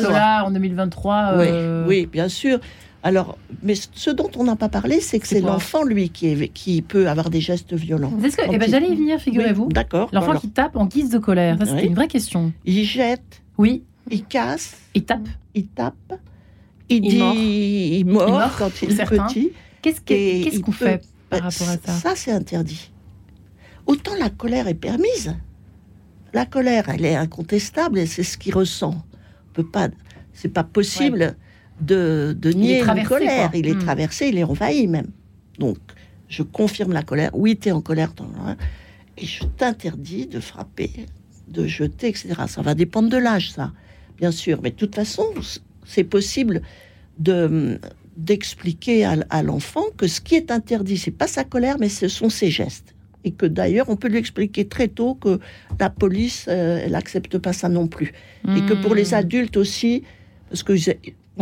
[0.01, 0.43] loi.
[0.43, 1.37] en 2023.
[1.37, 1.47] Oui,
[1.87, 2.59] oui, bien sûr.
[3.03, 6.81] Alors, mais ce dont on n'a pas parlé, c'est que c'est l'enfant, lui, qui, qui
[6.81, 8.11] peut avoir des gestes violents.
[8.11, 9.69] Que, eh ben, J'allais y venir, figurez-vous.
[9.69, 10.09] D'accord.
[10.13, 12.53] L'enfant qui tape en guise de colère, c'était une vraie question.
[12.65, 13.41] Il jette.
[13.57, 13.83] Oui.
[14.09, 14.77] Il casse.
[14.93, 15.27] Il tape.
[15.55, 16.19] Il tape.
[16.89, 19.51] Il, dit il mord, quand il est petit.
[19.81, 22.91] Qu'est-ce qu'on fait par rapport à ça Ça, c'est interdit.
[23.87, 25.35] Autant la colère est permise.
[26.33, 28.93] La colère, elle est incontestable et c'est ce qu'il ressent.
[29.49, 29.89] On peut pas,
[30.33, 31.35] c'est pas possible
[31.81, 33.51] de, nier une colère.
[33.53, 33.79] Il est hmm.
[33.79, 35.07] traversé, il est envahi même.
[35.59, 35.77] Donc,
[36.27, 37.31] je confirme la colère.
[37.33, 38.13] Oui, tu es en colère.
[39.17, 40.91] Et je t'interdis de frapper,
[41.47, 42.33] de jeter, etc.
[42.47, 43.71] Ça va dépendre de l'âge, ça,
[44.17, 44.59] bien sûr.
[44.63, 45.25] Mais de toute façon,
[45.85, 46.61] c'est possible
[47.19, 47.79] de
[48.17, 52.29] d'expliquer à, l'enfant que ce qui est interdit, c'est pas sa colère, mais ce sont
[52.29, 52.93] ses gestes.
[53.23, 55.39] Et que d'ailleurs, on peut lui expliquer très tôt que
[55.79, 58.13] la police, euh, elle n'accepte pas ça non plus.
[58.55, 59.15] Et que pour les hmm.
[59.15, 60.03] adultes aussi,
[60.49, 60.75] parce que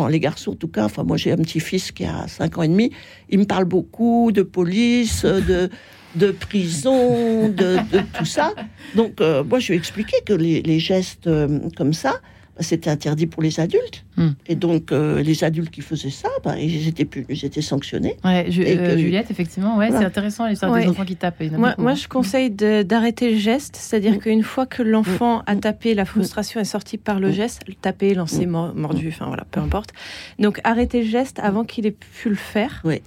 [0.08, 2.68] les garçons en tout cas, enfin moi j'ai un petit-fils qui a 5 ans et
[2.68, 2.91] demi,
[3.30, 5.70] il me parle beaucoup de police, de,
[6.16, 7.78] de prison, de,
[8.18, 8.54] tout ça.
[8.95, 12.22] Donc euh, moi je lui ai que les, gestes euh, comme ça,
[12.60, 14.05] c'était interdit pour les adultes.
[14.18, 14.30] Hmm.
[14.47, 18.18] Et donc, euh, les adultes qui faisaient ça, bah, ils, étaient plus, ils étaient sanctionnés.
[18.24, 21.41] Ouais, euh, Juliette, effectivement, ouais, c'est intéressant l'histoire des enfants qui tapent.
[21.51, 24.20] Moi, moi, je conseille d'arrêter le geste, c'est-à-dire hmm.
[24.20, 25.60] qu'une fois que l'enfant a hmm.
[25.62, 29.91] tapé, la frustration est sortie par le geste, taper, lancer, mordu, enfin voilà, peu importe.
[30.38, 32.82] Donc, arrêter le geste avant qu'il ait pu le faire.
[32.84, 33.01] Oui.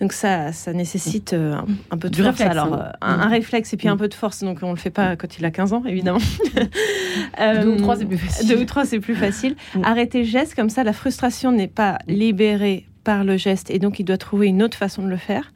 [0.00, 1.56] Donc ça, ça nécessite euh,
[1.90, 2.38] un, peu de du force.
[2.38, 2.92] Réflexe, Alors, hein.
[3.02, 4.42] euh, un, réflexe et puis un peu de force.
[4.42, 6.20] Donc on le fait pas quand il a 15 ans, évidemment.
[7.62, 8.48] deux ou trois, c'est plus facile.
[8.48, 9.56] Deux ou trois, c'est plus facile.
[9.82, 13.98] Arrêter le geste, comme ça, la frustration n'est pas libérée par le geste et donc
[13.98, 15.52] il doit trouver une autre façon de le faire.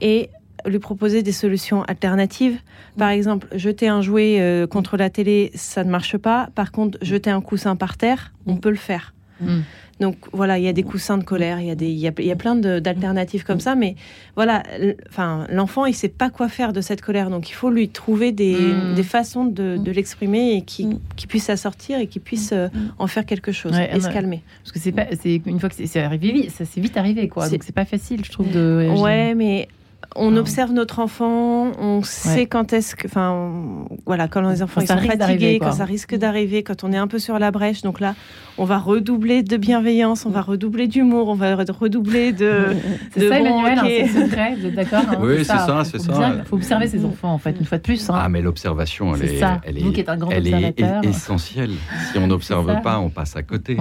[0.00, 0.30] Et
[0.64, 2.58] lui proposer des solutions alternatives.
[2.98, 6.48] Par exemple, jeter un jouet euh, contre la télé, ça ne marche pas.
[6.54, 9.14] Par contre, jeter un coussin par terre, on peut le faire.
[9.40, 9.60] Mm.
[9.98, 12.06] Donc voilà, il y a des coussins de colère, il y a, des, il y
[12.06, 13.96] a, il y a plein d'alternatives comme ça, mais
[14.34, 14.62] voilà,
[15.08, 18.30] enfin, l'enfant, il sait pas quoi faire de cette colère, donc il faut lui trouver
[18.30, 18.94] des, mm.
[18.94, 21.00] des façons de, de l'exprimer et qui, mm.
[21.16, 22.68] qui puisse s'assortir et qui puisse euh,
[22.98, 24.42] en faire quelque chose et se calmer.
[24.62, 27.48] Parce que c'est pas, c'est une fois que c'est arrivé, ça s'est vite arrivé, quoi.
[27.48, 28.88] Donc c'est pas facile, je trouve, de.
[28.98, 29.68] Ouais, mais
[30.14, 34.96] on observe notre enfant, on sait quand est-ce que, enfin, voilà, quand les enfants sont
[34.96, 37.82] fatigués, quand ça risque d'arriver, quand on est un peu sur la brèche.
[37.82, 38.14] Donc là,
[38.58, 42.66] on va redoubler de bienveillance, on va redoubler d'humour, on va redoubler de.
[43.12, 46.34] C'est ça, Emmanuel, hein, c'est secret, vous êtes d'accord hein, Oui, c'est ça, c'est ça.
[46.38, 48.08] Il faut observer ses enfants, en fait, une fois de plus.
[48.10, 48.14] Hein.
[48.16, 51.72] Ah, mais l'observation, elle est, elle est, elle est essentielle.
[52.10, 53.76] Si on n'observe pas, on passe à côté.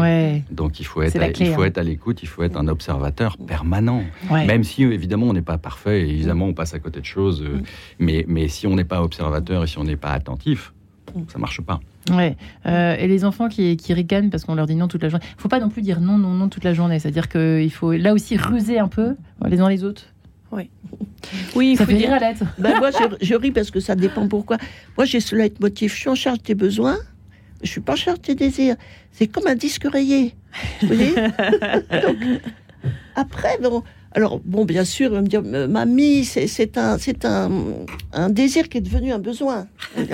[0.51, 4.03] Donc il faut être, il faut être à l'écoute, il faut être un observateur permanent.
[4.31, 7.61] Même si évidemment on n'est pas parfait, évidemment on passe à côté de choses, euh,
[7.99, 10.73] mais mais si on n'est pas observateur et si on n'est pas attentif,
[11.27, 11.79] ça marche pas.
[12.11, 12.35] Ouais.
[12.65, 15.25] Euh, et les enfants qui, qui ricanent parce qu'on leur dit non toute la journée.
[15.37, 16.99] Il faut pas non plus dire non, non, non toute la journée.
[16.99, 19.15] C'est-à-dire qu'il faut là aussi ruser un peu
[19.47, 20.03] les uns les autres.
[20.51, 20.69] Oui.
[21.55, 22.37] Oui, il ça faut fait dire à l'aide.
[22.59, 24.57] Ben moi, je, ris parce que ça dépend pourquoi.
[24.95, 25.91] Moi, j'ai ce leitmotiv.
[25.91, 26.97] Je suis en charge de tes besoins.
[27.63, 28.75] Je suis pas en charge de tes désirs.
[29.11, 30.35] C'est comme un disque rayé.
[30.81, 31.15] Vous voyez?
[32.03, 32.17] Donc,
[33.15, 33.81] après, bon,
[34.15, 37.51] alors, bon, bien sûr, il va me dire, euh, mamie, c'est un, un,
[38.13, 39.67] un désir qui est devenu un besoin.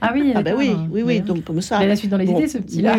[0.00, 1.78] Ah oui, ah ben oui, oui, oui, donc comme ça.
[1.78, 2.96] A la suite dans les idées, ce petit-là.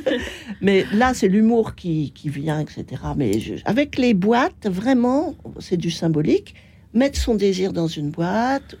[0.60, 2.84] Mais là, c'est l'humour qui, qui, vient, etc.
[3.16, 3.32] Mais
[3.64, 6.54] avec les boîtes, vraiment, c'est du symbolique.
[6.94, 8.76] Mettre son désir dans une boîte,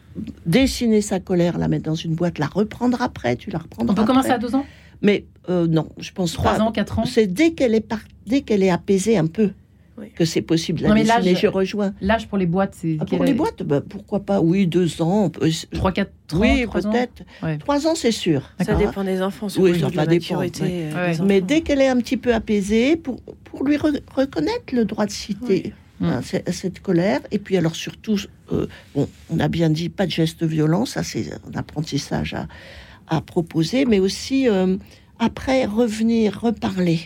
[0.46, 3.92] dessiner sa colère, la mettre dans une boîte, la reprendre après, tu la reprendras.
[3.92, 4.64] On peut commencer à deux ans?
[5.02, 7.04] Mais euh, non, je pense trois ans, quatre ans?
[7.04, 7.92] C'est dès qu'elle est,
[8.26, 9.50] dès qu'elle est apaisée un peu
[10.14, 11.94] que c'est possible de la dessiner, je rejoins.
[12.00, 12.96] L'âge pour les boîtes, c'est...
[13.00, 14.40] Ah, pour les boîtes, bah, pourquoi pas?
[14.40, 15.30] Oui, deux ans.
[15.72, 17.22] Trois, quatre, Oui, peut-être.
[17.60, 18.50] Trois ans, c'est sûr.
[18.60, 19.48] Ça dépend des enfants.
[19.58, 20.44] Oui, ça va dépendre.
[20.62, 25.06] Euh, Mais dès qu'elle est un petit peu apaisée, pour, pour lui reconnaître le droit
[25.06, 28.18] de citer hein, cette colère, et puis alors surtout,
[28.52, 32.48] euh, bon, on a bien dit, pas de geste violent, ça c'est un apprentissage à,
[33.08, 34.48] à proposer, mais aussi...
[34.48, 34.76] Euh,
[35.18, 37.00] après revenir, reparler.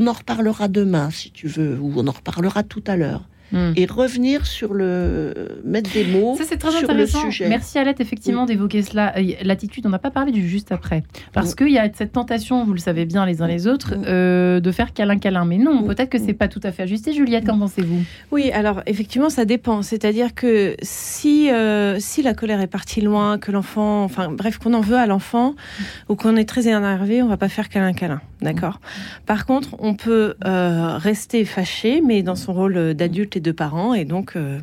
[0.00, 3.28] On en reparlera demain, si tu veux, ou on en reparlera tout à l'heure.
[3.52, 3.72] Hmm.
[3.74, 7.24] et revenir sur le mettre des mots ça c'est très intéressant.
[7.48, 9.12] merci Alette effectivement d'évoquer cela.
[9.18, 11.02] Euh, l'attitude on n'a pas parlé du juste après.
[11.32, 14.60] Parce qu'il y a cette tentation vous le savez bien les uns les autres euh,
[14.60, 15.44] de faire câlin câlin.
[15.44, 17.12] Mais non peut-être que c'est pas tout à fait ajusté.
[17.12, 18.04] Juliette qu'en pensez-vous?
[18.30, 19.82] Oui alors effectivement ça dépend.
[19.82, 24.74] C'est-à-dire que si euh, si la colère est partie loin que l'enfant enfin bref qu'on
[24.74, 25.56] en veut à l'enfant
[26.08, 28.80] ou qu'on est très énervé on va pas faire câlin câlin d'accord
[29.26, 34.36] par contre on peut rester fâché mais dans son rôle d'adulte de parents et donc
[34.36, 34.58] euh,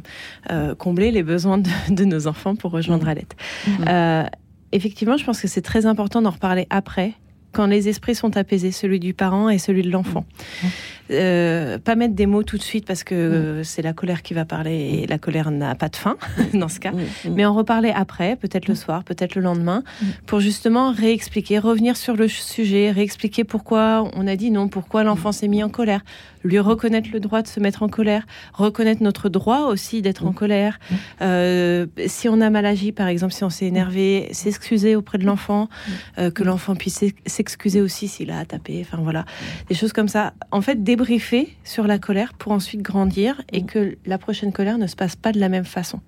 [0.52, 3.10] euh, combler les besoins de, nos enfants pour rejoindre mmh.
[3.10, 3.36] Alette.
[3.68, 3.72] Mmh.
[3.88, 4.24] Euh,
[4.72, 7.14] effectivement, je pense que c'est très important d'en reparler après,
[7.52, 10.26] quand les esprits sont apaisés, celui du parent et celui de l'enfant.
[10.64, 10.68] Mmh.
[11.12, 14.46] Euh, pas mettre des mots tout de suite parce que c'est la colère qui va
[14.46, 16.18] parler et la colère n'a pas de fin
[16.54, 16.92] dans ce cas.
[17.30, 19.84] Mais en reparler après, peut-être le soir, peut-être le lendemain,
[20.26, 25.32] pour justement réexpliquer, revenir sur le sujet, réexpliquer pourquoi on a dit non, pourquoi l'enfant
[25.32, 26.02] s'est mis en colère,
[26.44, 30.34] lui reconnaître le droit de se mettre en colère, reconnaître notre droit aussi d'être en
[30.34, 30.80] colère.
[31.22, 35.26] Euh, si on a mal agi, par exemple, si on s'est énervé, s'excuser auprès de
[35.26, 35.70] l'enfant,
[36.18, 39.26] euh, que l'enfant puisse s'excuser aussi s'il a tapé, enfin voilà,
[39.70, 40.34] des choses comme ça.
[40.52, 44.78] En fait, des débriefer sur la colère pour ensuite grandir et que la prochaine colère
[44.80, 46.00] ne se passe pas de la même façon.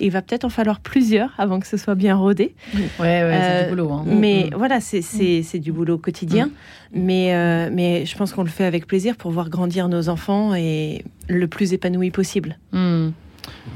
[0.00, 2.54] il va peut-être en falloir plusieurs avant que ce soit bien rodé.
[2.74, 3.92] Ouais, ouais, c'est Euh, du boulot.
[3.92, 4.04] hein.
[4.06, 6.46] Mais voilà, c'est- c'est c'est du boulot quotidien.
[6.46, 6.50] Mm.
[6.94, 10.54] Mais, euh, mais je pense qu'on le fait avec plaisir pour voir grandir nos enfants
[10.56, 12.58] et le plus épanoui possible.
[12.72, 13.10] Hmm.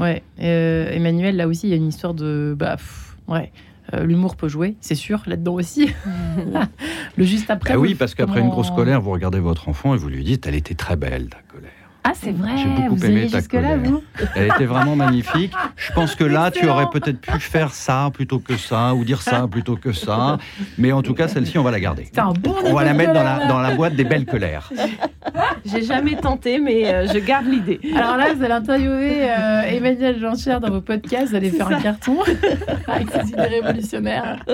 [0.00, 0.22] Ouais.
[0.40, 2.56] Euh, Emmanuel, là aussi, il y a une histoire de.
[2.58, 3.52] Bah, pff, ouais.
[3.94, 5.90] Euh, L'humour peut jouer, c'est sûr, là-dedans aussi.
[7.16, 7.74] le juste après.
[7.76, 10.46] Vous- oui, parce qu'après une grosse colère, vous regardez votre enfant et vous lui dites,
[10.46, 11.70] elle était très belle, ta colère.
[12.08, 13.78] Ah, c'est vrai, J'ai beaucoup vous aimé ta jusque-là, colère.
[13.90, 14.02] vous
[14.36, 15.52] Elle était vraiment magnifique.
[15.74, 19.22] Je pense que là, tu aurais peut-être pu faire ça plutôt que ça, ou dire
[19.22, 20.38] ça plutôt que ça.
[20.78, 22.08] Mais en tout cas, celle-ci, on va la garder.
[22.12, 23.46] C'est un bon On va la mettre dans la, là.
[23.48, 24.70] dans la boîte des belles colères.
[25.64, 27.80] J'ai jamais tenté, mais euh, je garde l'idée.
[27.96, 31.80] Alors là, vous allez interviewer euh, Emmanuel Jean-Cher dans vos podcasts, vous allez faire un
[31.80, 32.18] carton
[32.86, 34.44] avec ses idées révolutionnaires.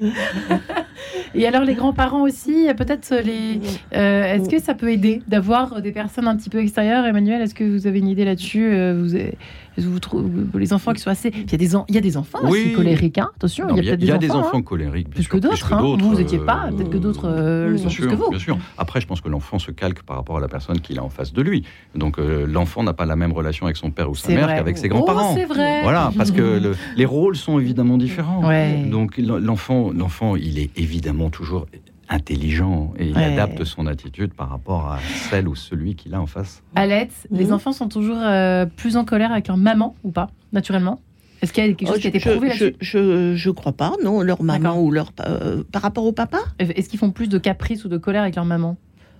[1.34, 3.60] Et alors les grands-parents aussi, peut-être les.
[3.94, 7.54] euh, est-ce que ça peut aider d'avoir des personnes un petit peu extérieures, Emmanuel Est-ce
[7.54, 8.72] que vous avez une idée là-dessus?
[8.72, 9.30] Euh,
[9.78, 11.30] vous trouvez les enfants qui sont assez.
[11.34, 12.50] Il y a des, en- il y a des enfants Oui.
[12.66, 13.30] aussi colériques, hein.
[13.36, 13.66] attention.
[13.68, 14.40] Non, il y a, des, enfants, hein.
[14.48, 15.72] enfants colériques, plus sûr, que d'autres.
[15.72, 15.96] hein.
[15.98, 16.66] Vous, n'étiez pas.
[16.66, 18.30] euh, Peut-être que d'autres euh, le sont plus que vous.
[18.30, 18.58] bien sûr.
[18.78, 21.08] Après, je pense que l'enfant se calque par rapport à la personne qu'il a en
[21.10, 21.64] face de lui.
[21.94, 24.78] Donc, euh, l'enfant n'a pas la même relation avec son père ou sa mère qu'avec
[24.78, 25.34] ses Oh, grands-parents.
[25.34, 25.82] c'est vrai.
[25.82, 28.46] Voilà, parce que le- les rôles sont évidemment différents.
[28.46, 28.84] Ouais.
[28.90, 31.66] Donc, l'enfant, l'enfant, il est évidemment toujours
[32.08, 33.24] intelligent et il Ouais.
[33.24, 34.98] adapte son attitude par rapport à
[35.30, 36.62] celle ou celui qu'il a en face.
[36.74, 37.52] Alette, les Mhm.
[37.52, 41.00] enfants sont toujours euh, plus en colère avec leur maman ou pas, naturellement?
[41.40, 42.76] Est-ce qu'il y a quelque chose Oh, qui a été je, prouvé je, là-dessus?
[42.80, 44.22] je, je crois pas, non.
[44.22, 45.10] Leur maman ou leur.
[45.26, 46.38] euh, par rapport au papa?
[46.60, 48.76] Est-ce qu'ils font plus de caprice ou de colère avec leur maman?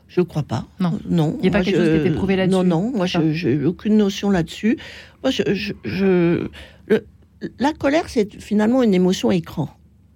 [0.07, 0.66] Je crois pas.
[0.78, 0.99] Non.
[1.09, 1.37] Non.
[1.41, 2.57] Il y a pas Moi, quelque je- chose qui a été prouvé là-dessus?
[2.57, 2.93] Non, non.
[2.95, 3.18] Moi, je
[3.49, 4.76] n'ai aucune notion là-dessus.
[5.24, 6.47] Moi, je, je, je-
[6.87, 7.07] le-
[7.59, 9.68] la colère, c'est finalement une émotion écran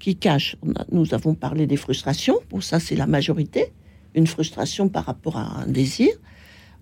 [0.07, 0.55] qui cache.
[0.63, 2.39] On a- nous avons parlé des frustrations.
[2.51, 3.73] Bon, ça, c'est la majorité.
[4.15, 6.11] Une frustration par rapport à un désir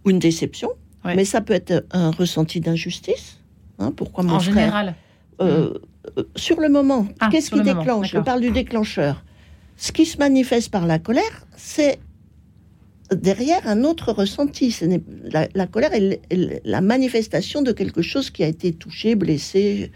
[0.04, 0.68] ou une déception.
[1.06, 1.14] Ouais.
[1.16, 3.38] Mais ça peut être un ressenti d'injustice.
[3.78, 4.94] Hein, pourquoi mon En frère général.
[5.40, 5.72] euh,
[6.18, 7.06] euh, sur le moment.
[7.20, 8.10] Ah, Qu'est-ce qui déclenche?
[8.12, 9.24] Je parle du déclencheur.
[9.76, 11.98] Ce qui se manifeste par la colère, c'est
[13.10, 14.76] derrière un autre ressenti.
[15.32, 16.20] La, la colère est,
[16.64, 19.90] la manifestation de quelque chose qui a été touché, blessé.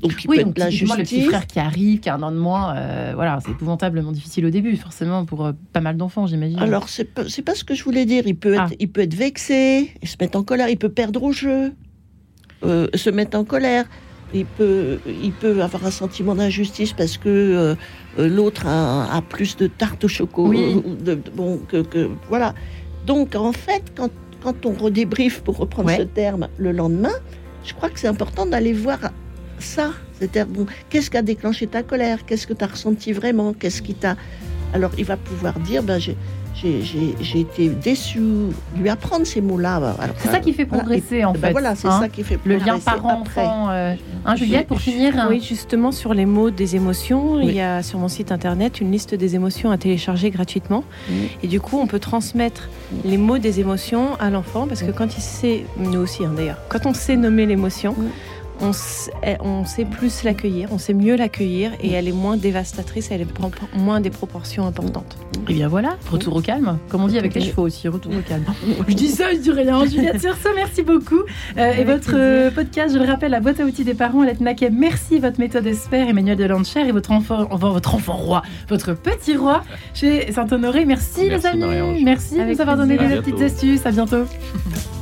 [0.00, 2.30] Donc, qui Oui, peut donc être le petit frère qui arrive, qui a un an
[2.32, 6.26] de moins, euh, voilà, c'est épouvantablement difficile au début, forcément, pour euh, pas mal d'enfants,
[6.26, 6.58] j'imagine.
[6.58, 8.24] Alors, c'est pas, pas ce que je voulais dire.
[8.26, 8.66] Il peut, Ah.
[8.70, 11.72] être, il peut être vexé, il se mettre en colère, il peut perdre au jeu,
[12.64, 13.84] euh, se mettre en colère.
[14.32, 17.76] Il peut, il peut avoir un sentiment d'injustice parce que
[18.18, 20.48] l'autre a, a plus de tarte au chocolat.
[20.58, 20.74] Oui.
[20.84, 22.52] ou de- de- bon, que, que- voilà.
[23.06, 24.10] Donc, en fait, quand,
[24.42, 25.98] quand on redébriefe, pour reprendre Ouais.
[25.98, 27.12] ce terme, le lendemain,
[27.64, 28.98] je crois que c'est important d'aller voir
[29.58, 29.90] ça.
[30.18, 32.24] C'est-à-dire, bon, qu'est-ce qui a déclenché ta colère?
[32.26, 33.52] Qu'est-ce que tu as ressenti vraiment?
[33.52, 34.16] Qu'est-ce qui t'a.
[34.72, 36.16] Alors, il va pouvoir dire ben, j'ai,
[36.54, 38.20] j'ai, j'ai- j'ai été déçu,
[38.76, 39.76] lui apprendre ces mots-là.
[39.76, 40.82] alors, c'est ça qui fait voilà.
[40.84, 41.52] progresser, en Ben fait.
[41.52, 42.00] voilà, c'est hein.
[42.00, 43.70] ça qui fait Le lien progresser parent-enfant.
[43.70, 43.94] euh,
[44.24, 45.26] Hein, Juliette, pour finir hein.
[45.30, 47.44] Oui, justement, sur les mots des émotions, Oui.
[47.48, 50.82] il y a sur mon site internet une liste des émotions à télécharger gratuitement.
[51.10, 51.28] Oui.
[51.42, 52.68] Et du coup, on peut transmettre
[53.04, 56.58] les mots des émotions à l'enfant parce que quand il sait, nous aussi hein, d'ailleurs,
[56.68, 57.94] quand on sait nommer l'émotion.
[58.60, 63.10] On, sait, on sait plus l'accueillir, on sait mieux l'accueillir et elle est moins dévastatrice,
[63.10, 65.16] elle prend moins des proportions importantes.
[65.48, 68.20] Et bien voilà, retour au calme, comme on dit avec les chevaux aussi, retour au
[68.28, 68.44] calme.
[68.88, 69.84] Je dis ça, je dis rien.
[69.86, 71.22] Juliette Circe, merci beaucoup.
[71.58, 72.18] Euh, et votre plaisir.
[72.18, 75.18] euh, podcast, je le rappelle, la boîte à outils des parents, Alette Naquet, merci.
[75.18, 79.62] Votre méthode Esper, Emmanuel Delancher et votre enfant, enfin, votre enfant roi, votre petit roi
[79.94, 80.84] chez Saint-Honoré.
[80.84, 82.04] Merci, Merci, les amis.
[82.04, 83.84] Merci de Avec nous avoir donné des petites astuces.
[83.86, 84.24] À bientôt.